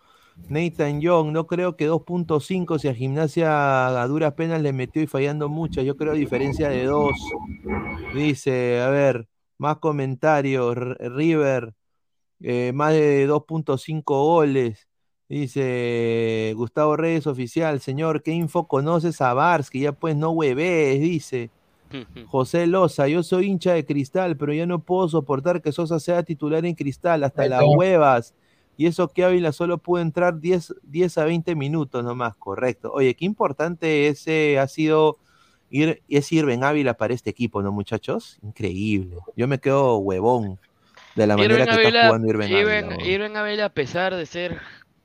[0.50, 5.08] Nathan Young, no creo que 2.5 si a gimnasia a duras penas le metió y
[5.08, 7.12] fallando muchas, yo creo diferencia de 2.
[8.14, 9.28] Dice, a ver,
[9.58, 11.74] más comentarios, River,
[12.42, 14.88] eh, más de 2.5 goles.
[15.30, 19.80] Dice Gustavo Reyes Oficial, señor, ¿qué info conoces a Barsky?
[19.82, 21.50] Ya pues no hueves, dice.
[22.28, 26.24] José Loza, yo soy hincha de cristal, pero ya no puedo soportar que Sosa sea
[26.24, 27.78] titular en cristal, hasta Ahí las está.
[27.78, 28.34] huevas.
[28.78, 32.92] Y eso que Ávila solo pudo entrar 10, 10 a 20 minutos nomás, correcto.
[32.92, 35.18] Oye, qué importante ese ha sido
[35.70, 38.40] ir, ese Irving Ávila para este equipo, ¿no, muchachos?
[38.44, 39.18] Increíble.
[39.36, 40.60] Yo me quedo huevón
[41.16, 42.98] de la manera Irving que está Ávila, jugando Irving Ávila.
[43.06, 44.60] Irving- Ávila, a pesar de ser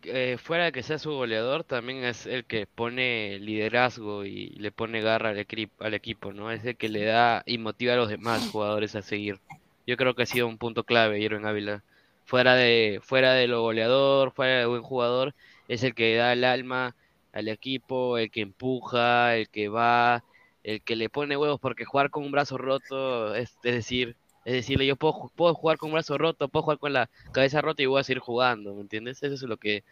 [0.05, 4.73] eh, fuera de que sea su goleador, también es el que pone liderazgo y le
[4.73, 5.47] pone garra al,
[5.81, 6.51] al equipo, ¿no?
[6.51, 9.41] Es el que le da y motiva a los demás jugadores a seguir.
[9.87, 11.83] Yo creo que ha sido un punto clave Irving Ávila.
[12.29, 15.35] Fuera de, fuera de lo goleador, fuera de buen jugador,
[15.67, 16.95] es el que da el alma
[17.33, 20.23] al equipo, el que empuja, el que va,
[20.63, 24.15] el que le pone huevos, porque jugar con un brazo roto es, es decir,
[24.45, 27.63] es decirle, yo puedo, puedo jugar con un brazo roto, puedo jugar con la cabeza
[27.63, 29.23] rota y voy a seguir jugando, ¿me entiendes?
[29.23, 29.83] Eso es lo que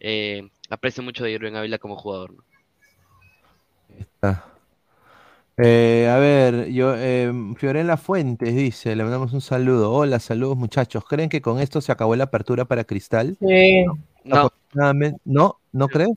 [0.00, 2.32] eh, aprecio mucho de Irving Ávila como jugador.
[4.22, 4.57] Ah.
[5.60, 9.92] Eh, a ver, yo, eh, Fiorella Fuentes dice, le mandamos un saludo.
[9.92, 11.04] Hola, saludos muchachos.
[11.04, 13.36] ¿Creen que con esto se acabó la apertura para Cristal?
[13.40, 13.84] Sí.
[14.24, 14.50] No,
[15.24, 15.58] ¿No?
[15.72, 16.10] ¿No crees?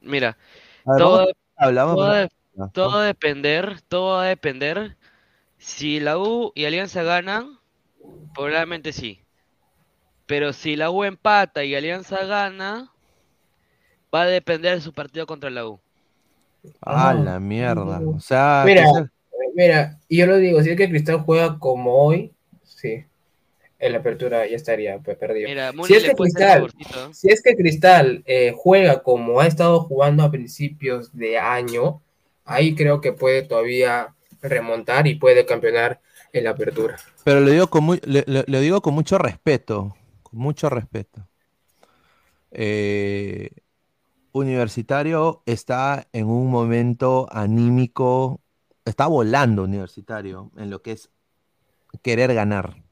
[0.00, 0.36] mira,
[0.84, 1.26] ver, todo,
[1.58, 2.28] vamos todo, a de-
[2.72, 4.96] todo va a depender, todo va a depender.
[5.58, 7.58] Si la U y Alianza ganan,
[8.34, 9.20] probablemente sí.
[10.26, 12.92] Pero si la U empata y Alianza gana,
[14.12, 15.80] va a depender de su partido contra la U.
[16.80, 18.00] Ah, Ah, la mierda.
[18.06, 19.08] O sea, Mira, se-
[19.54, 23.04] Mira, y yo lo digo, si es que Cristal juega como hoy, sí,
[23.78, 25.48] en la apertura ya estaría pues, perdido.
[25.48, 26.70] Mira, Si es que Cristal,
[27.12, 32.02] si es que Cristal eh, juega como ha estado jugando a principios de año,
[32.44, 36.00] ahí creo que puede todavía remontar y puede campeonar
[36.32, 36.96] en la apertura.
[37.24, 39.96] pero lo digo con mu- le, digo con mucho respeto.
[40.22, 41.26] Con mucho respeto.
[42.50, 43.50] Eh,
[44.40, 48.40] Universitario está en un momento anímico,
[48.84, 51.10] está volando Universitario en lo que es
[52.02, 52.82] querer ganar.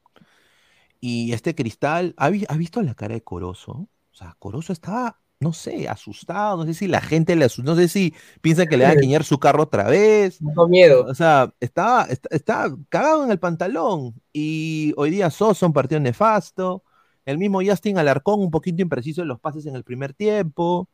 [0.99, 3.71] Y este Cristal, ¿ha, vi- ha visto la cara de Corozo?
[4.11, 7.75] O sea, Corozo estaba, no sé, asustado, no sé si la gente le asustó, no
[7.75, 10.39] sé si piensa que le va a guiñar su carro otra vez.
[10.39, 11.05] Tengo miedo.
[11.07, 14.15] O sea, estaba, está, está cagado en el pantalón.
[14.33, 16.83] Y hoy día Sosa un partido nefasto.
[17.25, 20.89] El mismo Justin Alarcón, un poquito impreciso en los pases en el primer tiempo.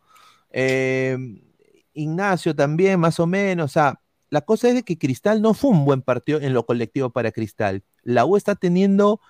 [0.52, 1.18] Eh,
[1.93, 3.66] Ignacio también, más o menos.
[3.66, 6.66] O sea, la cosa es de que Cristal no fue un buen partido en lo
[6.66, 7.84] colectivo para Cristal.
[8.04, 9.22] La U está teniendo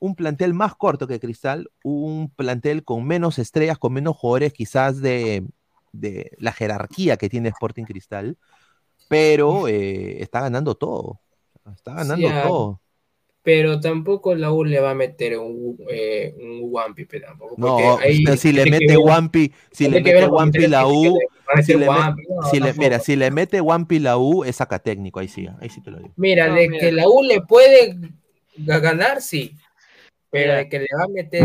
[0.00, 5.00] un plantel más corto que Cristal, un plantel con menos estrellas, con menos jugadores quizás
[5.00, 5.46] de,
[5.92, 8.38] de la jerarquía que tiene Sporting Cristal,
[9.08, 11.20] pero eh, está ganando todo.
[11.74, 12.81] Está ganando Sí, todo.
[13.44, 17.54] Pero tampoco la U le va a meter un, eh, un Wampi, pero tampoco.
[17.58, 21.18] No, ahí si le mete Wampi, si le mete Wampi la U,
[21.64, 21.74] si
[22.60, 25.80] le, mira, si le mete Wampi la U, es saca técnico, ahí sí, ahí sí
[25.82, 26.12] te lo digo.
[26.16, 26.80] Mira, No, de mira.
[26.80, 27.96] que la U le puede
[28.58, 29.56] ga- ganar, sí.
[30.30, 31.44] Pero de que le va a meter.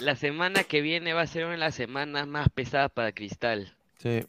[0.00, 3.74] La semana que viene va a ser una de las semanas más pesadas para Cristal.
[3.98, 4.24] Sí.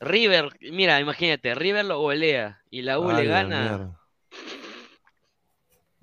[0.00, 3.60] River, mira, imagínate, River lo golea y la U A le gana.
[3.60, 3.96] mierda.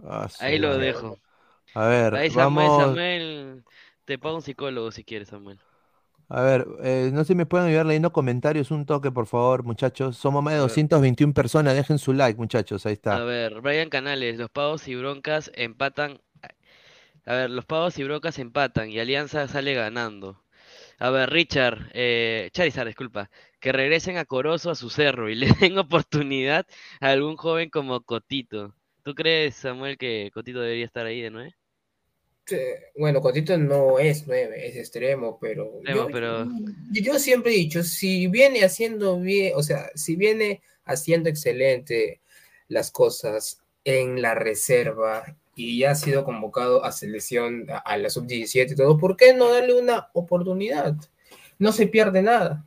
[0.04, 1.20] Ah, Ahí lo dejo.
[1.74, 3.00] A ver, Ahí Samuel, vamos.
[3.00, 3.66] Samuel,
[4.06, 5.62] te pago un psicólogo si quieres, Samuel.
[6.30, 9.64] A ver, eh, no sé si me pueden ayudar leyendo comentarios, un toque, por favor,
[9.64, 10.18] muchachos.
[10.18, 10.82] Somos más de A ver.
[10.86, 13.24] 221 personas, dejen su like, muchachos, ahí A está.
[13.24, 16.22] ver, Brian Canales, los pagos y broncas empatan.
[17.26, 20.44] A ver, los pagos y broncas empatan y Alianza sale ganando.
[21.00, 23.32] A ver, Richard, eh, Charizard, disculpa,
[23.62, 26.68] que regresen a Corozo a su cerro y le den oportunidad
[27.02, 28.76] a algún joven como Cotito.
[29.08, 31.50] ¿Tú crees, Samuel, que Cotito debería estar ahí de nuevo?
[32.52, 36.44] Eh, Bueno, Cotito no es nueve, es extremo, pero, Extremo, yo, pero-
[36.92, 42.20] yo- yo siempre he dicho, si viene haciendo bien, o sea, si viene haciendo excelente
[42.68, 48.10] las cosas en la reserva, y ya ha sido convocado a selección, a, a la
[48.10, 50.96] sub-17 y todo, ¿por qué no darle una oportunidad?
[51.60, 52.66] No se pierde nada.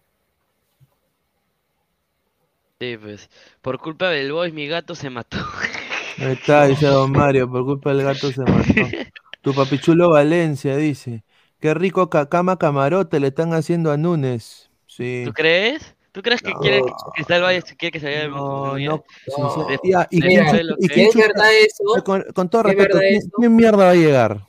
[2.81, 3.29] Sí, pues,
[3.61, 5.37] por culpa del boys mi gato se mató.
[6.21, 8.65] Ahí está, dice Don Mario, por culpa del gato se mató.
[9.43, 11.25] Tu papichulo Valencia dice,
[11.61, 14.71] qué rico ca- cama camarote le están haciendo a Núñez.
[14.87, 15.23] Sí.
[15.25, 15.95] ¿Tú crees?
[16.13, 16.59] ¿Tú crees que No.
[16.61, 19.05] quiere que Cristal vaya, quiere que se vaya No, no,
[19.39, 19.67] No.
[19.83, 20.45] Ya, ¿y quién,
[20.79, 22.05] y ¿Es verdad eso?
[22.05, 22.99] con, con todo ¿Es respeto,
[23.39, 24.41] ¿quién, mierda va a llegar?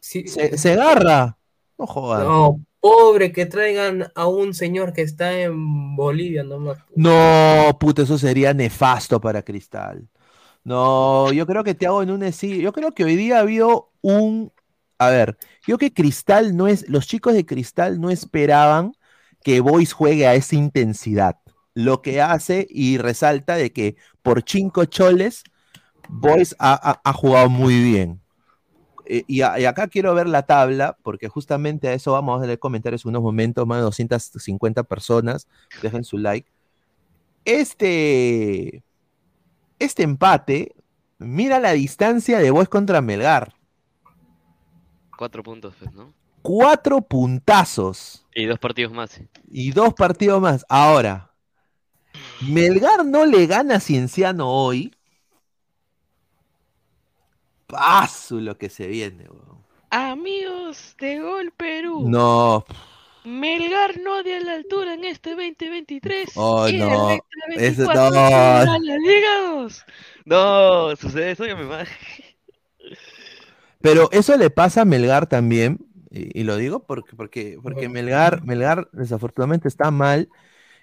[0.00, 0.26] Sí.
[0.26, 1.38] ¿Se, Segarra?
[1.78, 2.24] No jodas.
[2.24, 6.76] No, pobre que traigan a un señor que está en Bolivia nomás.
[6.94, 10.06] No, puta, eso sería nefasto para Cristal.
[10.70, 12.60] No, yo creo que Thiago Núñez sí.
[12.60, 14.52] Yo creo que hoy día ha habido un.
[14.98, 16.88] A ver, yo que Cristal no es.
[16.88, 18.92] Los chicos de Cristal no esperaban
[19.42, 21.38] que Boys juegue a esa intensidad.
[21.74, 25.42] Lo que hace y resalta de que por cinco choles,
[26.08, 28.20] Boys ha, ha- jugado muy bien.
[29.06, 33.04] Eh, y acá quiero ver la tabla, porque justamente a eso vamos a leer comentarios
[33.04, 35.48] en unos momentos, más de 250 personas.
[35.82, 36.48] Dejen su like.
[37.44, 38.82] Este,
[39.80, 40.74] este empate,
[41.18, 43.54] mira la distancia de Boys contra Melgar.
[45.16, 46.12] Cuatro puntos, pues, ¿no?
[46.42, 49.10] Cuatro puntazos Y dos partidos más.
[49.10, 49.28] sí.
[49.50, 50.64] y dos partidos más.
[50.68, 51.32] Ahora,
[52.40, 54.92] Melgar no le gana a Cienciano hoy.
[57.66, 59.24] Paso lo que se viene.
[59.28, 59.60] weón.
[59.90, 62.64] Amigos de Gol Perú, No,
[63.24, 66.30] Melgar no dio la altura en este 2023.
[66.36, 67.10] Oh, y no.
[67.12, 67.20] el
[67.60, 68.10] Eso- 2024 no.
[68.26, 69.84] llegará a la Liga 2.
[70.24, 71.66] No, sucede eso, ya me
[73.80, 75.78] pero eso le pasa a Melgar también.
[76.10, 80.28] Y, y lo digo porque, porque, porque Melgar, Melgar desafortunadamente está mal.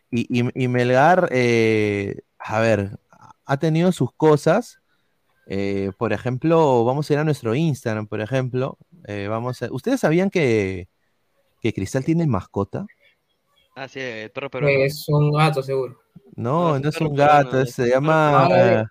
[0.09, 2.97] Y, y- y Melgar, eh, a ver,
[3.45, 4.79] ha tenido sus cosas.
[5.47, 8.77] Eh, por ejemplo, vamos a ir a nuestro Instagram, por ejemplo.
[9.07, 10.88] eh, vamos a- ¿Ustedes sabían que,
[11.62, 12.89] que Cristal tiene mascota?
[13.76, 14.86] Ah, sí, el perro peruano.
[14.86, 15.99] Es un gato seguro.
[16.55, 18.47] No, No, es no un es un peruano, gato, es se llama...
[18.53, 18.84] eh,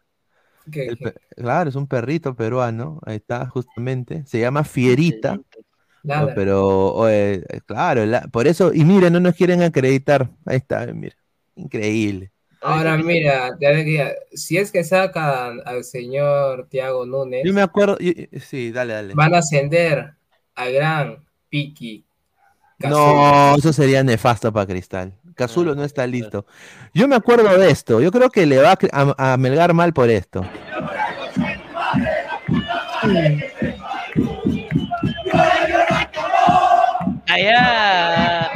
[0.87, 4.25] el pe- claro, es un perrito peruano, ahí está, justamente.
[4.27, 5.43] Se llama Fierita.
[6.14, 10.31] Oh, pero, oye, eh, claro, la- por eso, y miren, no nos quieren acreditar.
[10.47, 11.17] Ahí está, mira.
[11.57, 12.33] Increíble.
[12.61, 13.57] Ahora mira,
[14.33, 17.97] si es que sacan al señor Tiago Núñez, Yo me acuerdo,
[18.41, 19.21] sí, dale, dale.
[19.21, 20.14] van a ascender
[20.55, 22.06] a gran Piki.
[22.79, 25.14] No, eso sería nefasto para Cristal.
[25.35, 26.47] Cazulo no está listo.
[26.95, 28.01] Yo me acuerdo de esto.
[28.01, 30.45] Yo creo que le va a, a, Melgar mal por esto.
[37.29, 38.51] Allá.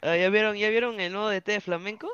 [0.00, 2.08] Ah, ¿Ya vieron, ¿Ya vieron el nuevo DT de Flamenco?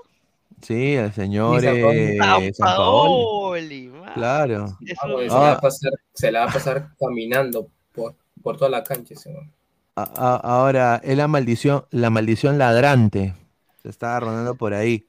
[0.64, 2.52] Sí, el señor eh, San.
[2.58, 4.12] Paoli, man.
[4.14, 4.66] Claro.
[5.02, 5.52] Ah, un- se, la va Ah.
[5.52, 9.14] a pasar, se la va a pasar caminando por, por toda la cancha.
[9.14, 9.52] ese man.
[9.96, 13.34] A- a- ahora, es la maldición, la maldición ladrante.
[13.82, 15.06] Se está rondando por ahí.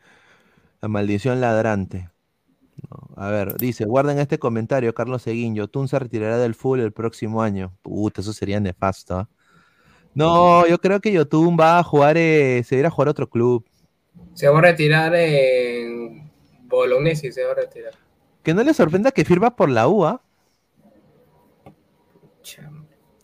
[0.81, 2.09] La maldición ladrante.
[2.89, 5.67] No, A ver, dice, guarden este comentario, Carlos Seguinho.
[5.69, 7.71] Tun se retirará del fútbol el próximo año.
[7.81, 9.17] Puta, eso sería nefasto.
[9.17, 9.29] ¿ah?
[10.13, 13.07] No, yo creo que Yotun va a jugar, eh, se va a ir a jugar
[13.07, 13.65] a otro club.
[14.33, 16.29] Se va a retirar en
[16.63, 17.93] Bolognesi, se va a retirar.
[18.43, 20.21] Que no le sorprenda que firma por la U, ¿ah?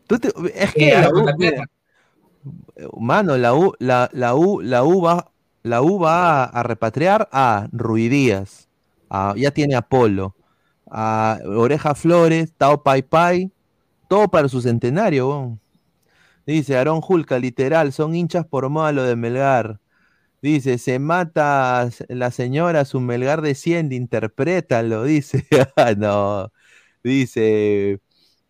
[0.08, 1.66] Tú te- es que la U, mira,
[2.98, 5.32] mano, la U, la, la U, la U va,
[5.64, 8.68] la U va a, a repatriar a Rui Díaz,
[9.10, 10.36] a- ya tiene a Polo,
[10.90, 13.52] a Oreja Flores, Tao Pai Pai,
[14.08, 15.58] todo para su centenario.
[16.46, 19.80] Dice Aarón Julca, literal, son hinchas por moda lo de Melgar.
[20.42, 25.46] Dice, se mata la señora, su Melgar desciende, interprétalo, dice.
[25.76, 26.52] Ah, no.
[27.04, 28.00] Dice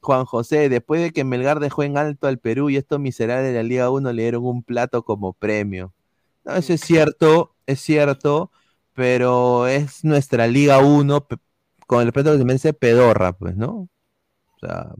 [0.01, 3.55] Juan José, después de que Melgar dejó en alto al Perú y estos miserables de
[3.55, 5.93] la Liga 1 le dieron un plato como premio.
[6.45, 8.51] No, eso es cierto, es cierto,
[8.93, 11.37] pero es nuestra Liga 1, pe-
[11.87, 13.89] con el respeto que se merece pedorra, pues, ¿no?
[14.57, 14.93] O sea,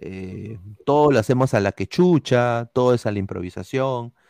[0.00, 4.21] eh, todo lo hacemos a la quechucha, todo es a la improvisación, ¿Por qué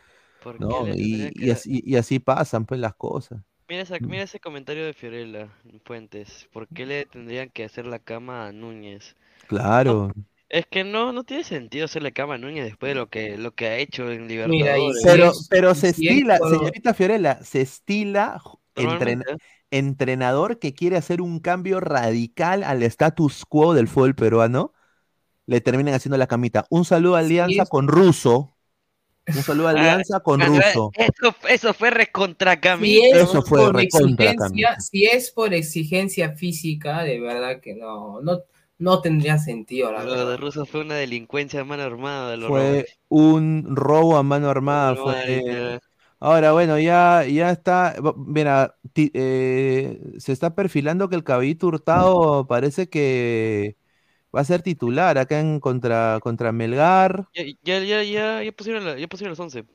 [0.59, 0.87] ¿no?
[0.95, 3.39] Y, así, y así pasan, pues, las cosas.
[3.69, 5.47] Mira, esa- mira ese comentario de Fiorella
[5.85, 6.47] Fuentes.
[6.51, 9.15] ¿Por qué le tendrían que hacer la cama a Núñez?
[9.47, 10.11] Claro.
[10.49, 13.55] Es que no, no tiene sentido hacerle cama a Núñez después de lo que, lo
[13.55, 15.01] que ha hecho en Mira, y Libertadores.
[15.03, 18.39] Pero, pero se estila, señorita Fiorella, se estila
[18.75, 19.23] entren-
[19.71, 24.73] entrenador que quiere hacer un cambio radical al status quo del fútbol peruano,
[25.45, 26.65] le terminan haciendo la camita.
[26.69, 28.52] Un saludo a Alianza con Russo.
[29.31, 30.95] Un saludo a Alianza con Russo.
[30.95, 33.03] Eso, eso fue recontra Si Camilo.
[33.03, 34.77] es, Eso fue por recontra exigencia, Camilo.
[34.79, 38.43] si es por exigencia física, de verdad que no, no,
[38.79, 40.37] no tendría sentido, la Lo de verdad.
[40.37, 42.31] Russo fue una delincuencia a mano armada.
[42.31, 42.99] de los Fue robos.
[43.09, 44.95] un robo a mano armada.
[44.95, 45.15] No, Fue...
[45.15, 45.79] marica.
[46.19, 47.95] Ahora, bueno, ya, ya está.
[48.17, 53.77] Mira, ti- eh, se está perfilando que el Caballito Hurtado parece que
[54.35, 57.27] va a ser titular acá en contra, contra Melgar.
[57.35, 59.65] Ya, ya, ya, ya, ya pusieron, la- ya pusieron los 11.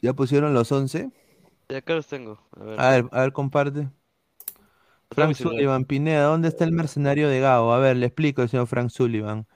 [0.00, 1.10] Ya pusieron los 11.
[1.68, 2.38] Ya acá los tengo.
[2.52, 2.80] A ver.
[2.80, 3.90] A ver, a ver, comparte.
[5.10, 5.34] Frank.
[5.36, 7.72] Sullivan, Pineda, ¿dónde está el mercenario de Gao?
[7.72, 9.46] A ver, le explico, señor Frank Sullivan.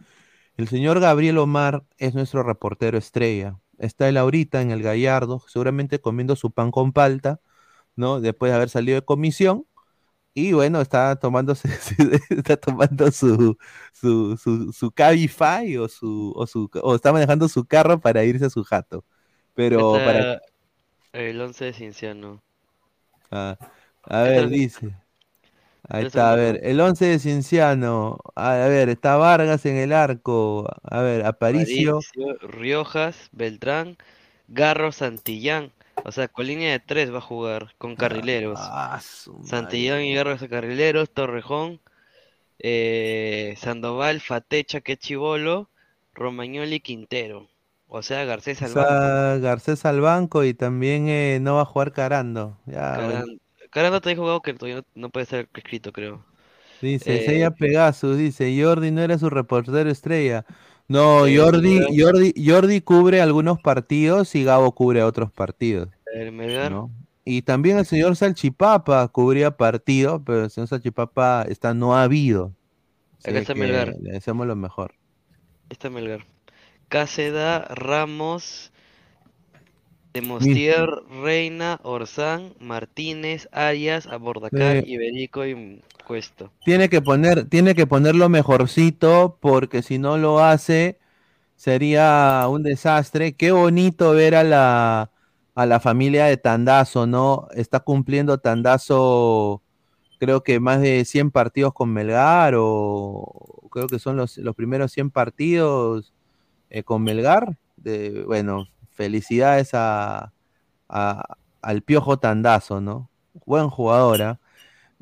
[0.57, 3.59] El señor Gabriel Omar es nuestro reportero estrella.
[3.79, 7.41] Está él ahorita en el Gallardo, seguramente comiendo su pan con palta,
[7.97, 8.21] ¿no?
[8.21, 9.67] Después de haber salido de comisión.
[10.35, 11.69] Y bueno, está tomándose,
[12.31, 13.57] está tomando su,
[13.93, 18.47] su, su, su Cabify o su, o su, o está manejando su carro para irse
[18.47, 19.05] a su jato.
[19.55, 20.43] Pero Está para,
[21.13, 22.43] El 11 de Cinciano.
[23.31, 23.59] Ah,
[24.05, 24.95] a ver, dice.
[25.89, 28.19] Ahí está, a ver, el 11 de Cienciano.
[28.35, 30.67] A ver, está Vargas en el arco.
[30.83, 31.99] A ver, Aparicio.
[31.99, 33.99] Aparicio, Riojas, Beltrán,
[34.49, 35.73] Garro, Santillán.
[36.05, 38.75] O sea, con línea de tres va a jugar, con carrileros.
[38.75, 39.91] Ah, su madre.
[39.91, 41.81] Santillán y Garro de carrileros, Torrejón,
[42.61, 45.71] eh, Sandoval, Fatecha, que es chivolo,
[46.15, 47.49] Romagnoli, Quintero.
[47.89, 48.99] O sea, Garcés O al banco.
[48.99, 52.59] sea, Garcés al banco y también eh, no va a jugar Carando.
[52.67, 53.25] Ya, bueno.
[53.25, 53.41] Caran-
[53.71, 56.25] Carando te dijo que todavía no, no puede ser escrito, creo.
[56.81, 60.45] Dice, Eh, Pegasus, dice, Jordi no era su reportero estrella.
[60.89, 61.81] No, Jordi.
[61.99, 65.89] Jordi, Jordi cubre algunos partidos y Gabo cubre otros partidos.
[66.15, 66.91] El Melgar, ¿no?
[67.25, 72.53] Y también el señor Salchipapa cubría partido, pero el señor Salchipapa está no ha habido.
[73.19, 73.95] Así Acá está Melgar.
[74.01, 74.95] Le deseamos lo mejor.
[75.71, 76.27] está Melgar.
[76.89, 78.72] Cáceda, Ramos,
[80.13, 80.89] Demostier,
[81.23, 84.93] Reina, Orzán, Martínez, Arias, Abordacar, Sí.
[84.93, 86.51] Iberico y Cuesto.
[86.65, 90.99] Tiene que poner, tiene que ponerlo mejorcito, porque si no lo hace,
[91.57, 93.35] sería un desastre.
[93.35, 95.11] Qué bonito ver a la,
[95.55, 97.49] a la familia de Tandazo, ¿no?
[97.55, 99.63] Está cumpliendo Tandazo,
[100.19, 104.93] creo que más de 100 partidos con Melgar, o creo que son los, los primeros
[104.93, 106.13] 100 partidos
[106.71, 107.57] eh, con Melgar.
[107.77, 110.33] De, bueno, felicidades a,
[110.89, 113.11] al Piojo Tandazo, ¿no?
[113.47, 114.41] Buen jugador, ¿ah?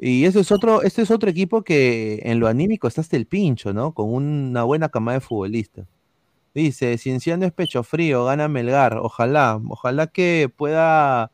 [0.03, 3.75] Y ese es otro, este es otro equipo que en lo anímico está el pincho,
[3.75, 3.93] ¿no?
[3.93, 5.87] Con una buena camada de futbolistas.
[6.55, 8.97] Dice, Cienciano es pecho frío, gana Melgar.
[8.99, 11.33] Ojalá, ojalá que pueda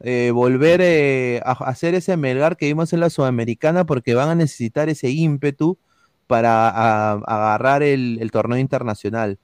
[0.00, 4.34] eh, volver eh, a hacer ese Melgar que vimos en la Sudamericana porque van a
[4.34, 5.78] necesitar ese ímpetu
[6.26, 9.38] para agarrar el torneo internacional.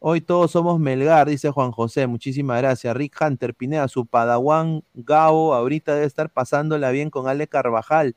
[0.00, 2.06] Hoy todos somos Melgar, dice Juan José.
[2.06, 2.96] Muchísimas gracias.
[2.96, 8.14] Rick Hunter Pineda, su padawan Gabo, ahorita debe estar pasándola bien con Ale Carvajal.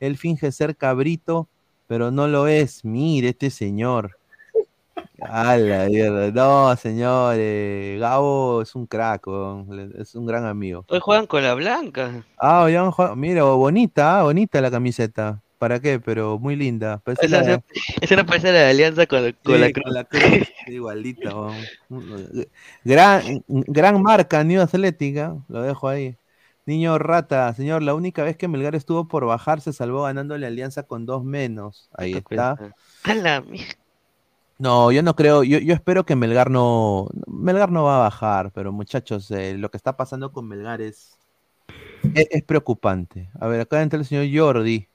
[0.00, 1.48] Él finge ser cabrito,
[1.86, 2.84] pero no lo es.
[2.84, 4.18] Mire este señor.
[5.22, 6.30] A la mierda.
[6.30, 7.36] No, señor.
[7.38, 9.26] eh, Gabo es un crack,
[9.98, 10.84] es un gran amigo.
[10.88, 12.22] Hoy juegan con la blanca.
[12.38, 15.40] Ah, han jugado- mira, bonita, bonita la camiseta.
[15.64, 15.98] ¿Para qué?
[15.98, 16.98] Pero muy linda.
[16.98, 17.62] Parece Esa, la-
[18.02, 19.84] esa- no parece la alianza con, con Sí, la cruz.
[19.84, 20.22] con la cruz,
[20.66, 21.30] igualita.
[22.84, 26.16] Gran, gran marca, New Atlética, lo dejo ahí.
[26.66, 30.84] Niño Rata, señor, la única vez que Melgar estuvo por bajar se salvó ganándole alianza
[30.84, 31.88] con dos menos.
[31.96, 32.62] Ahí está.
[33.04, 33.44] La.
[34.58, 38.52] No, yo no creo, yo, yo espero que Melgar no, Melgar no va a bajar,
[38.52, 41.18] pero muchachos, eh, lo que está pasando con Melgar es,
[42.12, 43.30] es, es preocupante.
[43.40, 44.88] A ver, acá entra el señor Jordi.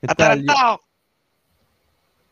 [0.00, 0.08] ¿Qué.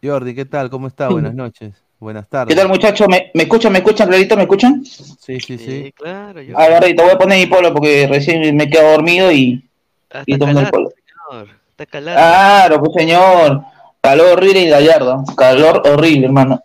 [0.02, 0.34] Jordi?
[0.34, 0.70] ¿Qué tal?
[0.70, 1.08] ¿Cómo está?
[1.10, 1.74] Buenas noches.
[1.98, 2.54] Buenas tardes.
[2.54, 3.08] ¿Qué tal, muchachos?
[3.08, 3.72] ¿Me, ¿Me escuchan?
[3.72, 4.36] ¿Me escuchan, clarito?
[4.36, 4.84] ¿Me escuchan?
[4.84, 5.58] Sí, sí, sí.
[5.58, 6.40] Sí, claro.
[6.40, 6.56] Yo...
[6.58, 9.68] A ver, ahorita voy a poner mi polo porque recién me he quedado dormido y,
[10.12, 10.60] Ah, y el polo.
[10.70, 11.48] señor.
[11.70, 12.16] Está calado.
[12.16, 13.62] Claro, pues señor.
[14.00, 15.24] Calor horrible y gallardo.
[15.36, 16.60] Calor horrible, hermano.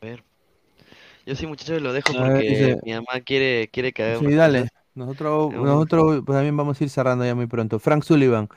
[0.00, 0.24] A ver.
[1.26, 4.30] Yo sí, muchachos, lo dejo A ver, porque dice- mi mamá quiere, quiere que hagamos
[4.30, 4.68] Sí, dale.
[4.94, 7.78] Nosotros, nosotros pues, también vamos a ir cerrando ya muy pronto.
[7.78, 8.48] Frank Sullivan.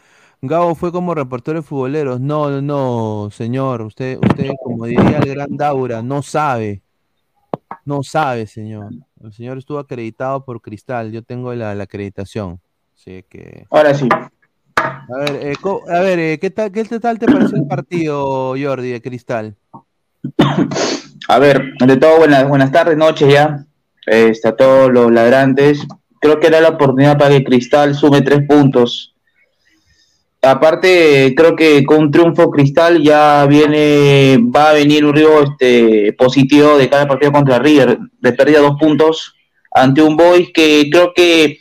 [0.42, 2.22] Gabo fue como reportero de futboleros.
[2.22, 3.82] No, no, no, señor.
[3.82, 6.82] Usted, usted, como diría el gran Daura, no sabe.
[7.84, 8.92] No sabe, señor.
[9.22, 11.12] El señor estuvo acreditado por Cristal.
[11.12, 12.60] Yo tengo la, la acreditación.
[12.96, 13.66] Así que.
[13.70, 14.08] Ahora sí.
[14.76, 15.54] A ver, eh,
[15.90, 19.56] a ver eh, ¿qué tal, qué tal te pareció el partido, Jordi, de Cristal?
[21.28, 23.66] A ver, ante todo, buenas, buenas tardes, noches ya.
[24.06, 25.86] Este, a todos los ladrantes.
[26.22, 29.16] Creo que era la oportunidad para que Cristal sume tres puntos.
[30.42, 36.14] Aparte, creo que con un triunfo Cristal ya viene, va a venir un río este,
[36.14, 39.36] positivo de cada partido contra River, de pérdida dos puntos
[39.72, 41.60] ante un Boys que creo que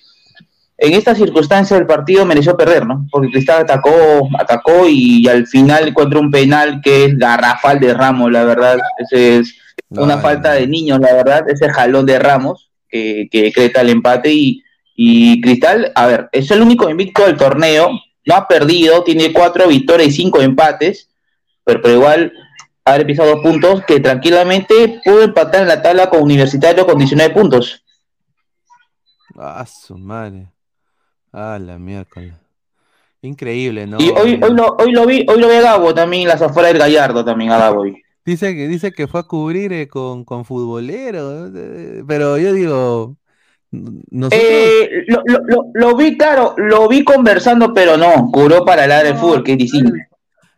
[0.78, 3.06] en esta circunstancia del partido mereció perder, ¿no?
[3.10, 8.30] Porque Cristal atacó, atacó y, al final encuentra un penal que es garrafal de Ramos,
[8.30, 8.78] la verdad.
[8.98, 9.56] Ese es
[9.88, 10.60] una No, falta no.
[10.60, 11.44] de niños, la verdad.
[11.48, 14.62] Ese jalón de Ramos que, que decreta el empate y,
[14.94, 17.90] y Cristal, a ver, es el único invicto del torneo,
[18.28, 21.08] no ha perdido, tiene cuatro victorias y cinco empates,
[21.64, 22.32] pero, pero igual
[22.84, 27.32] ha pisado dos puntos que tranquilamente pudo empatar en la tabla con Universitario con 19
[27.34, 27.82] puntos.
[29.36, 30.46] Ah, su madre.
[31.32, 32.34] Ah, la miércoles.
[33.22, 33.98] Increíble, ¿no?
[33.98, 36.72] Y hoy, hoy, lo, hoy lo vi, hoy lo vi a Gabo también, las afueras
[36.72, 37.84] del Gallardo también a Gabo.
[38.24, 43.16] Dice que, dice que fue a cubrir eh, con, con futboleros, eh, pero yo digo,
[43.70, 49.12] Eh, lo, lo, lo, lo vi, claro, lo vi conversando, pero no, curó para de
[49.12, 49.92] No, fútbol, que es distinto.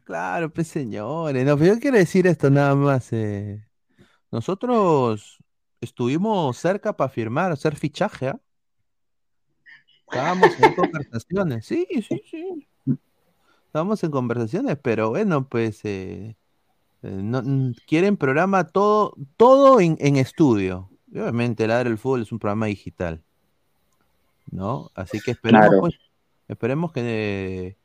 [0.05, 3.67] claro, pues señores, no, pero yo quiero decir esto nada más, eh,
[4.31, 5.39] nosotros
[5.81, 8.41] estuvimos cerca para firmar, hacer fichaje, ¿ah?
[10.07, 12.69] Estábamos en conversaciones, sí, sí, sí.
[13.67, 16.37] Estábamos en conversaciones, pero bueno, pues eh,
[17.03, 17.43] eh, no,
[17.87, 20.91] quieren programa todo, todo en, en estudio.
[21.13, 23.23] Obviamente, el Fútbol es un programa digital,
[24.51, 24.91] ¿no?
[24.95, 25.81] Así que esperemos, Claro.
[25.81, 25.95] pues,
[26.49, 27.77] esperemos que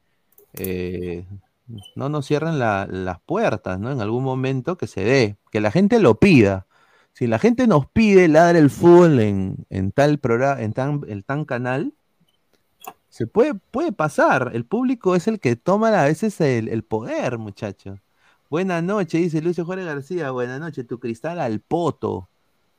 [0.54, 1.26] eh,
[1.96, 3.92] no nos cierren la- las puertas, ¿no?
[3.92, 6.66] En algún momento que se dé, que la gente lo pida.
[7.14, 11.24] Si la gente nos pide Ladra el Fútbol en, en tal programa, en tan, el
[11.26, 11.94] tan canal,
[13.10, 14.52] se puede, puede pasar.
[14.54, 18.00] El público es el que toma a veces el, el poder, muchachos.
[18.50, 20.32] Buenas noches, dice Lucio Jorge García.
[20.32, 22.28] Buenas noches, tu cristal al poto.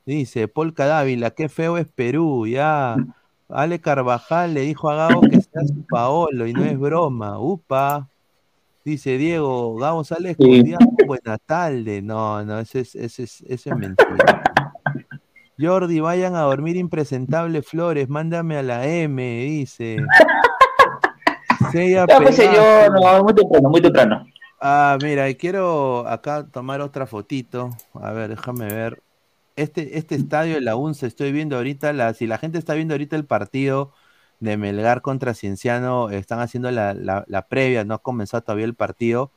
[0.07, 2.95] Dice Paul Cadávila, qué feo es Perú, ya.
[3.49, 7.37] Ale Carvajal le dijo a Gabo que sea su Paolo y no es broma.
[7.41, 8.07] Upa.
[8.85, 10.35] Dice Diego, Gabo sale Sí.
[10.39, 10.79] escondido.
[11.05, 12.01] Buenas tardes.
[12.01, 14.43] No, no, ese es, ese es, ese es mentira.
[15.59, 19.97] Jordi, vayan a dormir impresentable Flores, mándame a la M, dice.
[21.69, 24.25] Seiya Ya, pues señor, no, muy temprano, muy temprano.
[24.61, 27.71] Ah, mira, quiero acá tomar otra fotito.
[27.93, 29.03] A ver, déjame ver.
[29.57, 33.15] Este, este estadio de la UNCE, estoy viendo ahorita, si la gente está viendo ahorita
[33.15, 33.91] el partido
[34.39, 39.31] de Melgar contra Cienciano, están haciendo la, la- previa, no ha comenzado todavía el partido.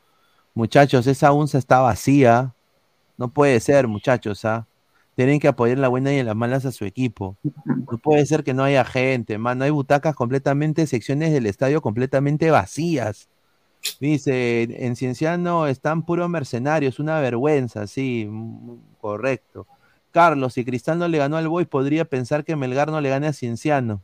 [0.55, 2.55] Muchachos, esa UNCE está vacía.
[3.19, 4.69] No puede ser, muchachos, ¿ah?
[5.17, 7.37] Tienen que apoyar la buena y las malas a su equipo.
[7.91, 9.65] No puede ser que no haya gente, mano.
[9.65, 13.29] Hay butacas completamente, secciones del estadio completamente vacías.
[14.01, 19.67] Dice, en Cienciano están puros mercenarios, una vergüenza, sí, mm, correcto.
[20.11, 23.27] Carlos, si Cristal no le ganó al Boys, podría pensar que Melgar no le gane
[23.29, 24.03] a Cienciano.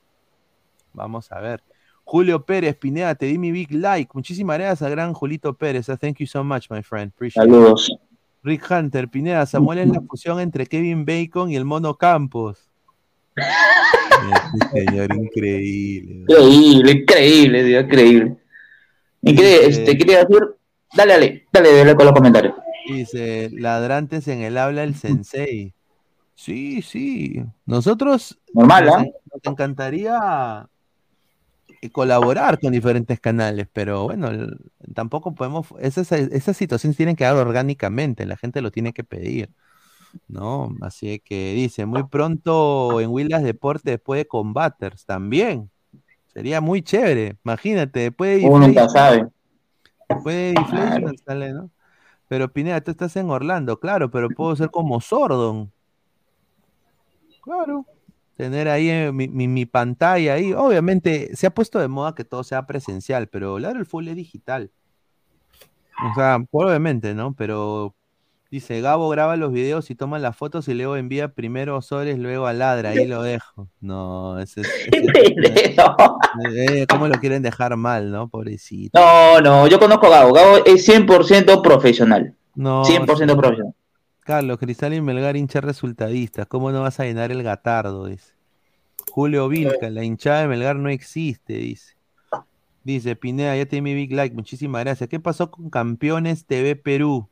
[0.93, 1.63] Vamos a ver.
[2.05, 4.11] Julio Pérez, Pineda, te di mi big like.
[4.15, 5.89] Muchísimas gracias a gran Julito Pérez.
[5.89, 7.13] Uh, Thank you so much, my friend.
[7.15, 7.53] Appreciate it.
[7.53, 7.93] Saludos.
[8.45, 12.71] Rick Hunter, Pineda, Samuel es la fusión entre Kevin Bacon y el Mono Campos.
[14.55, 16.23] Este señor increíble.
[16.23, 18.37] Increíble, increíble, tío, increíble.
[19.23, 20.41] Increíble, Dice- este, quería decir,
[20.97, 22.55] dale, dale, dale, dale con los comentarios.
[22.89, 25.75] Dice, ladrantes en el habla el sensei.
[26.37, 27.43] Sí, sí.
[27.64, 30.68] Nosotros Normal, nos, en- nos encantaría
[31.80, 34.28] eh, colaborar con diferentes canales, pero bueno,
[34.95, 39.49] tampoco podemos, esas, esas situaciones tienen que dar orgánicamente, la gente lo tiene que pedir,
[40.28, 40.74] ¿no?
[40.82, 45.70] Así que dice, muy pronto en Willas Deporte después de Combaters también.
[46.34, 49.26] Sería muy chévere, imagínate, después de Uno nunca sabe.
[50.07, 51.70] Después de Deflation sale, ¿no?
[52.28, 55.72] Pero Pineda, tú estás en Orlando, claro, pero puedo ser como Sordon.
[57.47, 57.86] Claro.
[58.36, 60.53] Tener ahí eh, mi, mi- mi pantalla ahí.
[60.53, 64.16] Obviamente se ha puesto de moda que todo sea presencial, pero claro, el full es
[64.16, 64.70] digital.
[66.11, 67.32] O sea, obviamente, ¿no?
[67.34, 67.94] Pero
[68.51, 72.18] dice, Gabo graba los videos y toma las fotos y luego envía primero a Sores,
[72.18, 73.68] luego a Ladra, ahí lo dejo.
[73.80, 74.68] No, ese es...
[74.92, 78.28] ese- eh, ¿Cómo lo quieren dejar mal, no?
[78.28, 78.99] Pobrecito.
[79.01, 80.34] No, no, yo conozco a Gabo.
[80.34, 82.34] Gabo es 100% profesional.
[82.55, 83.34] No, 100% sí.
[83.36, 83.74] profesional.
[84.27, 86.47] Carlos, Cristal y Melgar hincha resultadistas.
[86.49, 88.07] ¿Cómo no vas a llenar el gatardo?
[88.07, 88.33] Dice.
[89.12, 91.95] Julio Vilca, la hinchada de Melgar no existe, dice.
[92.83, 95.09] Dice, Pineda, ya te di mi big like, muchísimas gracias.
[95.09, 97.29] ¿Qué pasó con Campeones TV Perú?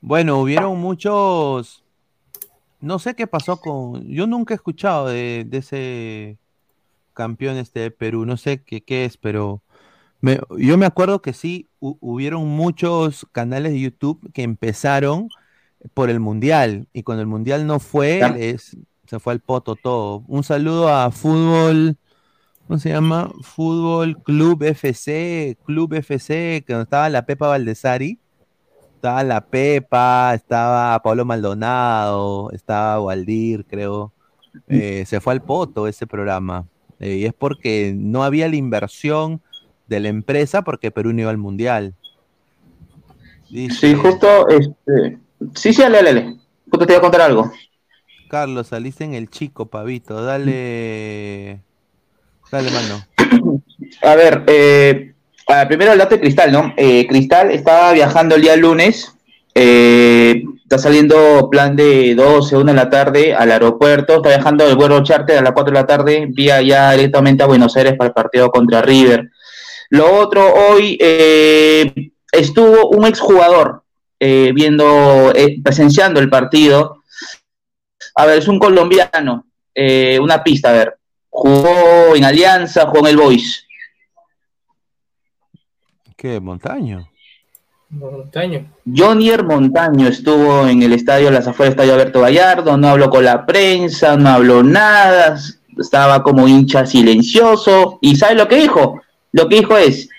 [0.00, 1.84] Bueno, hubieron muchos.
[2.80, 4.06] No sé qué pasó con.
[4.08, 6.38] Yo nunca he escuchado de, de ese
[7.14, 8.24] Campeones TV Perú.
[8.26, 9.60] No sé qué, qué es, pero.
[10.20, 15.28] me- yo me acuerdo que sí, hu- hubieron muchos canales de YouTube que empezaron
[15.94, 16.86] por el Mundial.
[16.92, 18.76] Y cuando el Mundial no fue, es-
[19.06, 20.22] se fue al poto todo.
[20.28, 21.96] Un saludo a Fútbol
[22.70, 23.32] ¿cómo se llama?
[23.42, 28.20] Fútbol Club FC, Club FC, que estaba la Pepa Valdesari.
[28.94, 34.12] Estaba la Pepa, estaba Pablo Maldonado, estaba Waldir, creo.
[34.68, 36.64] Eh, se fue al poto ese programa.
[37.00, 39.40] Eh, y es porque no había la inversión
[39.88, 41.94] de la empresa porque Perú no iba al mundial.
[43.48, 45.18] Sí, justo, este...
[45.54, 46.36] Sí, sí, ale, ale.
[46.70, 47.52] Justo te voy a contar algo.
[48.28, 50.22] Carlos, saliste en el chico, pavito.
[50.22, 51.60] Dale.
[52.50, 53.06] Dale, mano.
[54.02, 55.14] A ver, eh,
[55.66, 56.72] primero el dato de Cristal, ¿no?
[56.76, 59.14] Eh, Cristal estaba viajando el día lunes.
[59.54, 64.16] Eh, está saliendo plan de 12, 1 de la tarde al aeropuerto.
[64.16, 67.46] Está viajando el vuelo charter a las 4 de la tarde, vía ya directamente a
[67.46, 69.30] Buenos Aires para el partido contra River.
[69.88, 73.82] Lo otro, hoy eh, estuvo un exjugador
[74.20, 77.02] eh, viendo, eh, presenciando el partido.
[78.14, 80.98] A ver, es un colombiano, eh, una pista, a ver.
[81.30, 83.66] Jugó en Alianza, jugó en el Boys.
[86.16, 86.38] ¿Qué?
[86.38, 87.08] ¿Montaño?
[87.88, 88.70] Montaño.
[88.84, 93.24] Jonier Montaño estuvo en el estadio, las afueras del estadio Alberto Gallardo, no habló con
[93.24, 95.38] la prensa, no habló nada,
[95.78, 97.98] estaba como hincha silencioso.
[98.02, 99.00] ¿Y sabe lo que dijo?
[99.32, 100.10] Lo que dijo es,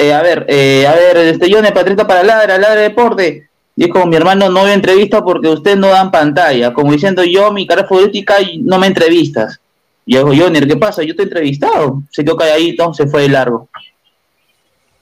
[0.00, 3.48] eh, a ver, eh, a ver, este Johnny Patriota para Ladra, Ladra Deporte.
[3.76, 6.72] Dijo, mi hermano, no veo entrevista porque ustedes no dan pantalla.
[6.74, 9.60] Como diciendo, yo, mi cara futbolística, y no me entrevistas.
[10.04, 11.02] Y yo Johnny, ¿qué pasa?
[11.02, 12.02] Yo te he entrevistado.
[12.10, 13.68] Se quedó calladito, se fue de largo.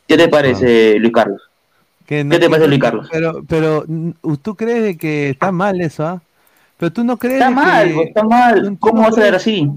[0.07, 1.43] ¿Qué te parece, Luis Carlos?
[2.07, 3.09] Que no- ¿Qué te parece, Luis Carlos?
[3.11, 4.11] Pero, pero, mm,
[4.43, 6.23] ¿tú crees que está mal eso, ah?
[6.79, 8.77] Pero tú no crees Está mal, que- pues, está mal.
[8.79, 9.69] ¿Cómo vas a ver así?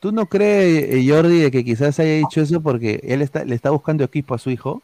[0.00, 3.54] ¿Tú no crees, eh, Jordi, de que quizás haya dicho eso porque él está, le
[3.54, 4.82] está buscando equipo a su hijo?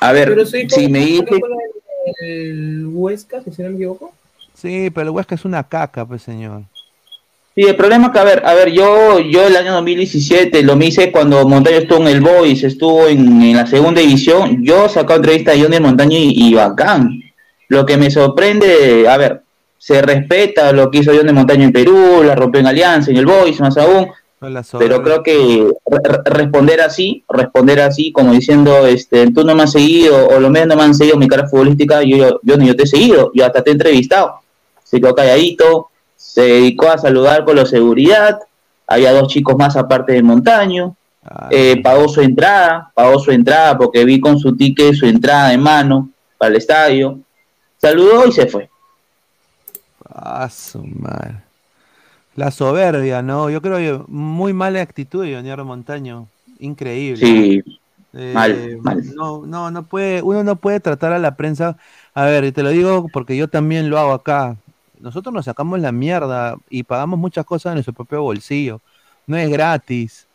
[0.00, 1.40] A ver, sí, si me dice...
[2.22, 4.12] el Huesca, si no me equivoco.
[4.52, 6.62] Sí, pero el Huesca es una caca, pues, señor.
[7.54, 10.74] Sí, el problema es que, a ver, a ver, yo, yo el año 2017 lo
[10.74, 14.88] me hice cuando Montaño estuvo en el Boys, estuvo en, en la segunda división, yo
[14.88, 17.20] sacaba entrevista a Johnny Montaño y, y bacán.
[17.68, 19.42] Lo que me sorprende, a ver,
[19.84, 23.26] se respeta lo que hizo Johnny Montaño en Perú, la rompió en Alianza, en el
[23.26, 24.06] Boys, más aún,
[24.78, 29.64] pero creo que re- re- responder así, responder así, como diciendo, este, tú no me
[29.64, 32.56] has seguido, o lo menos no me han seguido mi cara futbolística, yo, yo, yo,
[32.58, 34.34] yo te he seguido, yo hasta te he entrevistado.
[34.84, 38.38] Se quedó calladito, se dedicó a saludar con la seguridad,
[38.86, 43.78] había dos chicos más aparte de Montaño, Ah, eh, pagó su entrada, pagó su entrada
[43.78, 47.20] porque vi con su ticket su entrada en mano para el estadio,
[47.80, 48.68] saludó y se fue.
[50.14, 51.42] Ah, su madre.
[52.34, 53.50] La soberbia, ¿no?
[53.50, 56.28] Yo creo que muy mala actitud de Jonier Montaño.
[56.58, 57.26] Increíble.
[57.26, 57.62] Sí,
[58.14, 59.02] Eh, Mal, mal.
[59.14, 61.78] No, no, no puede, uno no puede tratar a la prensa.
[62.14, 64.56] A ver, y te lo digo porque yo también lo hago acá.
[65.00, 68.80] Nosotros nos sacamos la mierda y pagamos muchas cosas de nuestro propio bolsillo.
[69.26, 70.26] No es gratis.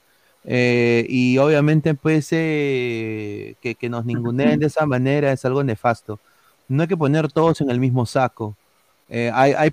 [0.44, 6.20] Eh, y obviamente, pues, eh, que, que nos ninguneen de esa manera es algo nefasto.
[6.68, 8.56] No hay que poner todos en el mismo saco.
[9.10, 9.72] Eh, hay, hay,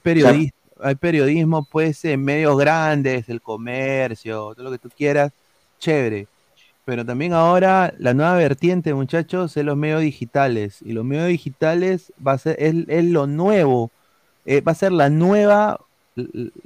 [0.80, 5.32] hay periodismo, pues, en medios grandes, el comercio, todo lo que tú quieras,
[5.78, 6.28] chévere.
[6.84, 10.80] Pero también ahora la nueva vertiente, muchachos, es los medios digitales.
[10.82, 13.90] Y los medios digitales va a ser, es, es lo nuevo,
[14.44, 15.80] eh, va a ser la nueva,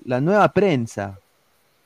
[0.05, 1.19] la nueva prensa.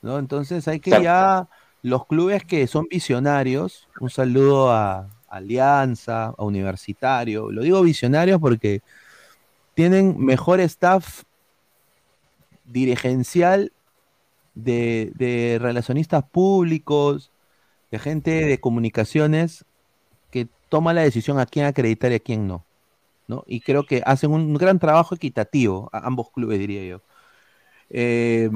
[0.01, 0.19] ¿no?
[0.19, 1.05] Entonces hay que Exacto.
[1.05, 1.49] ya,
[1.83, 8.83] los clubes que son visionarios, un saludo a Alianza, a Universitario, lo digo visionarios porque
[9.75, 11.23] tienen mejor staff
[12.65, 13.73] dirigencial
[14.55, 17.31] de, relacionistas públicos,
[17.91, 19.65] de gente de comunicaciones
[20.31, 22.65] que toma la decisión a quién acreditar y a quién no.
[23.29, 23.45] ¿no?
[23.47, 27.03] Y creo que hacen un gran trabajo equitativo, a ambos clubes, diría yo.
[27.91, 28.51] Eh,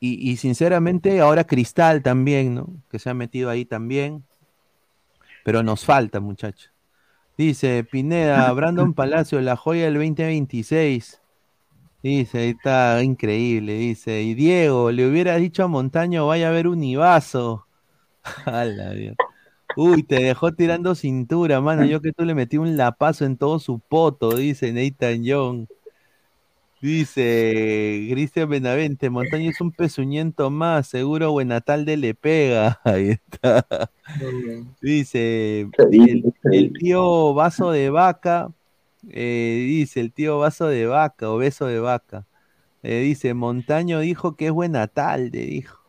[0.00, 2.68] y, y sinceramente, ahora Cristal también, ¿no?
[2.90, 4.24] Que se ha metido ahí también.
[5.44, 6.75] Pero nos falta, muchachos.
[7.36, 11.20] Dice Pineda, Brandon Palacio, la joya del 2026.
[12.02, 14.22] Dice, está increíble, dice.
[14.22, 17.66] Y Diego, le hubiera dicho a Montaño, vaya a ver un Ibazo.
[19.76, 21.84] Uy, te dejó tirando cintura, mano.
[21.84, 25.66] Yo que tú le metí un lapazo en todo su poto, dice Nathan Young.
[26.80, 32.80] Dice Cristian Benavente, Montaño es un pezuñento más, seguro Buenatalde le pega.
[32.84, 33.66] Ahí está.
[34.82, 38.50] Dice el, el tío vaso de vaca,
[39.08, 42.26] eh, dice el tío vaso de vaca o beso de vaca.
[42.82, 45.80] Eh, dice, Montaño dijo que es Buenatalde, dijo.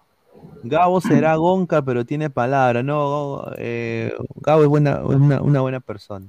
[0.64, 2.82] Gabo será gonca, pero tiene palabra.
[2.82, 6.28] No, eh, Gabo es buena, una, una buena persona.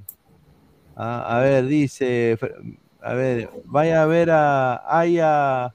[0.95, 2.37] Ah, a ver, dice,
[3.01, 5.73] a ver, vaya a ver a Aya,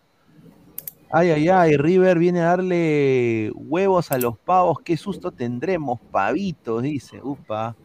[1.17, 4.79] Ay, ay, ay, River viene a darle huevos a los pavos.
[4.85, 7.21] Qué susto tendremos, pavitos, dice.
[7.23, 7.77] Upa.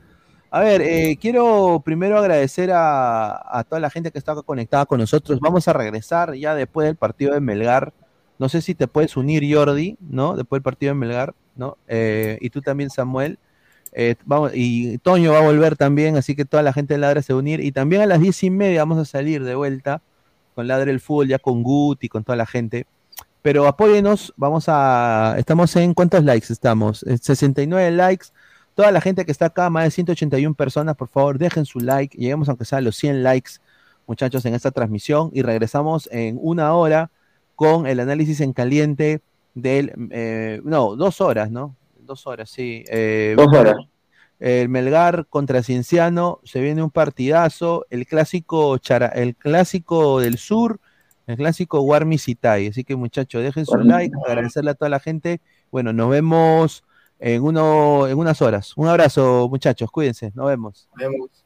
[0.50, 5.40] A ver, eh, quiero primero agradecer a, toda la gente que está conectada con nosotros.
[5.40, 7.94] Vamos a regresar ya después del partido de Melgar.
[8.40, 10.36] No sé si te puedes unir, Jordi, ¿no?
[10.36, 11.78] Después del partido de Melgar, ¿no?
[11.88, 13.38] Eh, y tú también, Samuel.
[13.94, 14.16] Eh,
[14.54, 17.40] y Toño va a volver también, así que toda la gente de Ladra se va
[17.40, 17.60] unir.
[17.60, 20.02] Y también a las diez y media vamos a salir de vuelta
[20.56, 22.86] con Ladra el Fútbol, ya con Guti, con toda la gente.
[23.42, 25.36] Pero apóyenos, vamos a.
[25.38, 25.94] Estamos en.
[25.94, 27.04] ¿Cuántos likes estamos?
[27.04, 28.28] En 69 likes.
[28.76, 32.18] Toda la gente que está acá, más de 181 personas, por favor, dejen su like.
[32.18, 33.54] Lleguemos aunque sea a los 100 likes,
[34.08, 35.32] muchachos, en esta transmisión.
[35.34, 37.12] Y regresamos en una hora
[37.56, 39.22] con el análisis en caliente
[39.54, 39.94] del.
[40.12, 41.76] eh, no, dos horas, ¿no?
[42.10, 42.84] Dos horas, sí.
[42.90, 43.76] Eh, Dos horas.
[44.40, 50.80] el Melgar contra Cienciano, se viene un partidazo, el clásico Chara, el clásico del sur,
[51.28, 52.66] el clásico Warmi Sitai.
[52.66, 55.40] Así que muchachos, dejen su Warmi like, agradecerle a toda la gente.
[55.70, 56.84] Bueno, nos vemos
[57.20, 58.76] en uno, en unas horas.
[58.76, 60.90] Un abrazo, muchachos, cuídense, nos vemos.
[60.98, 61.46] Vemos.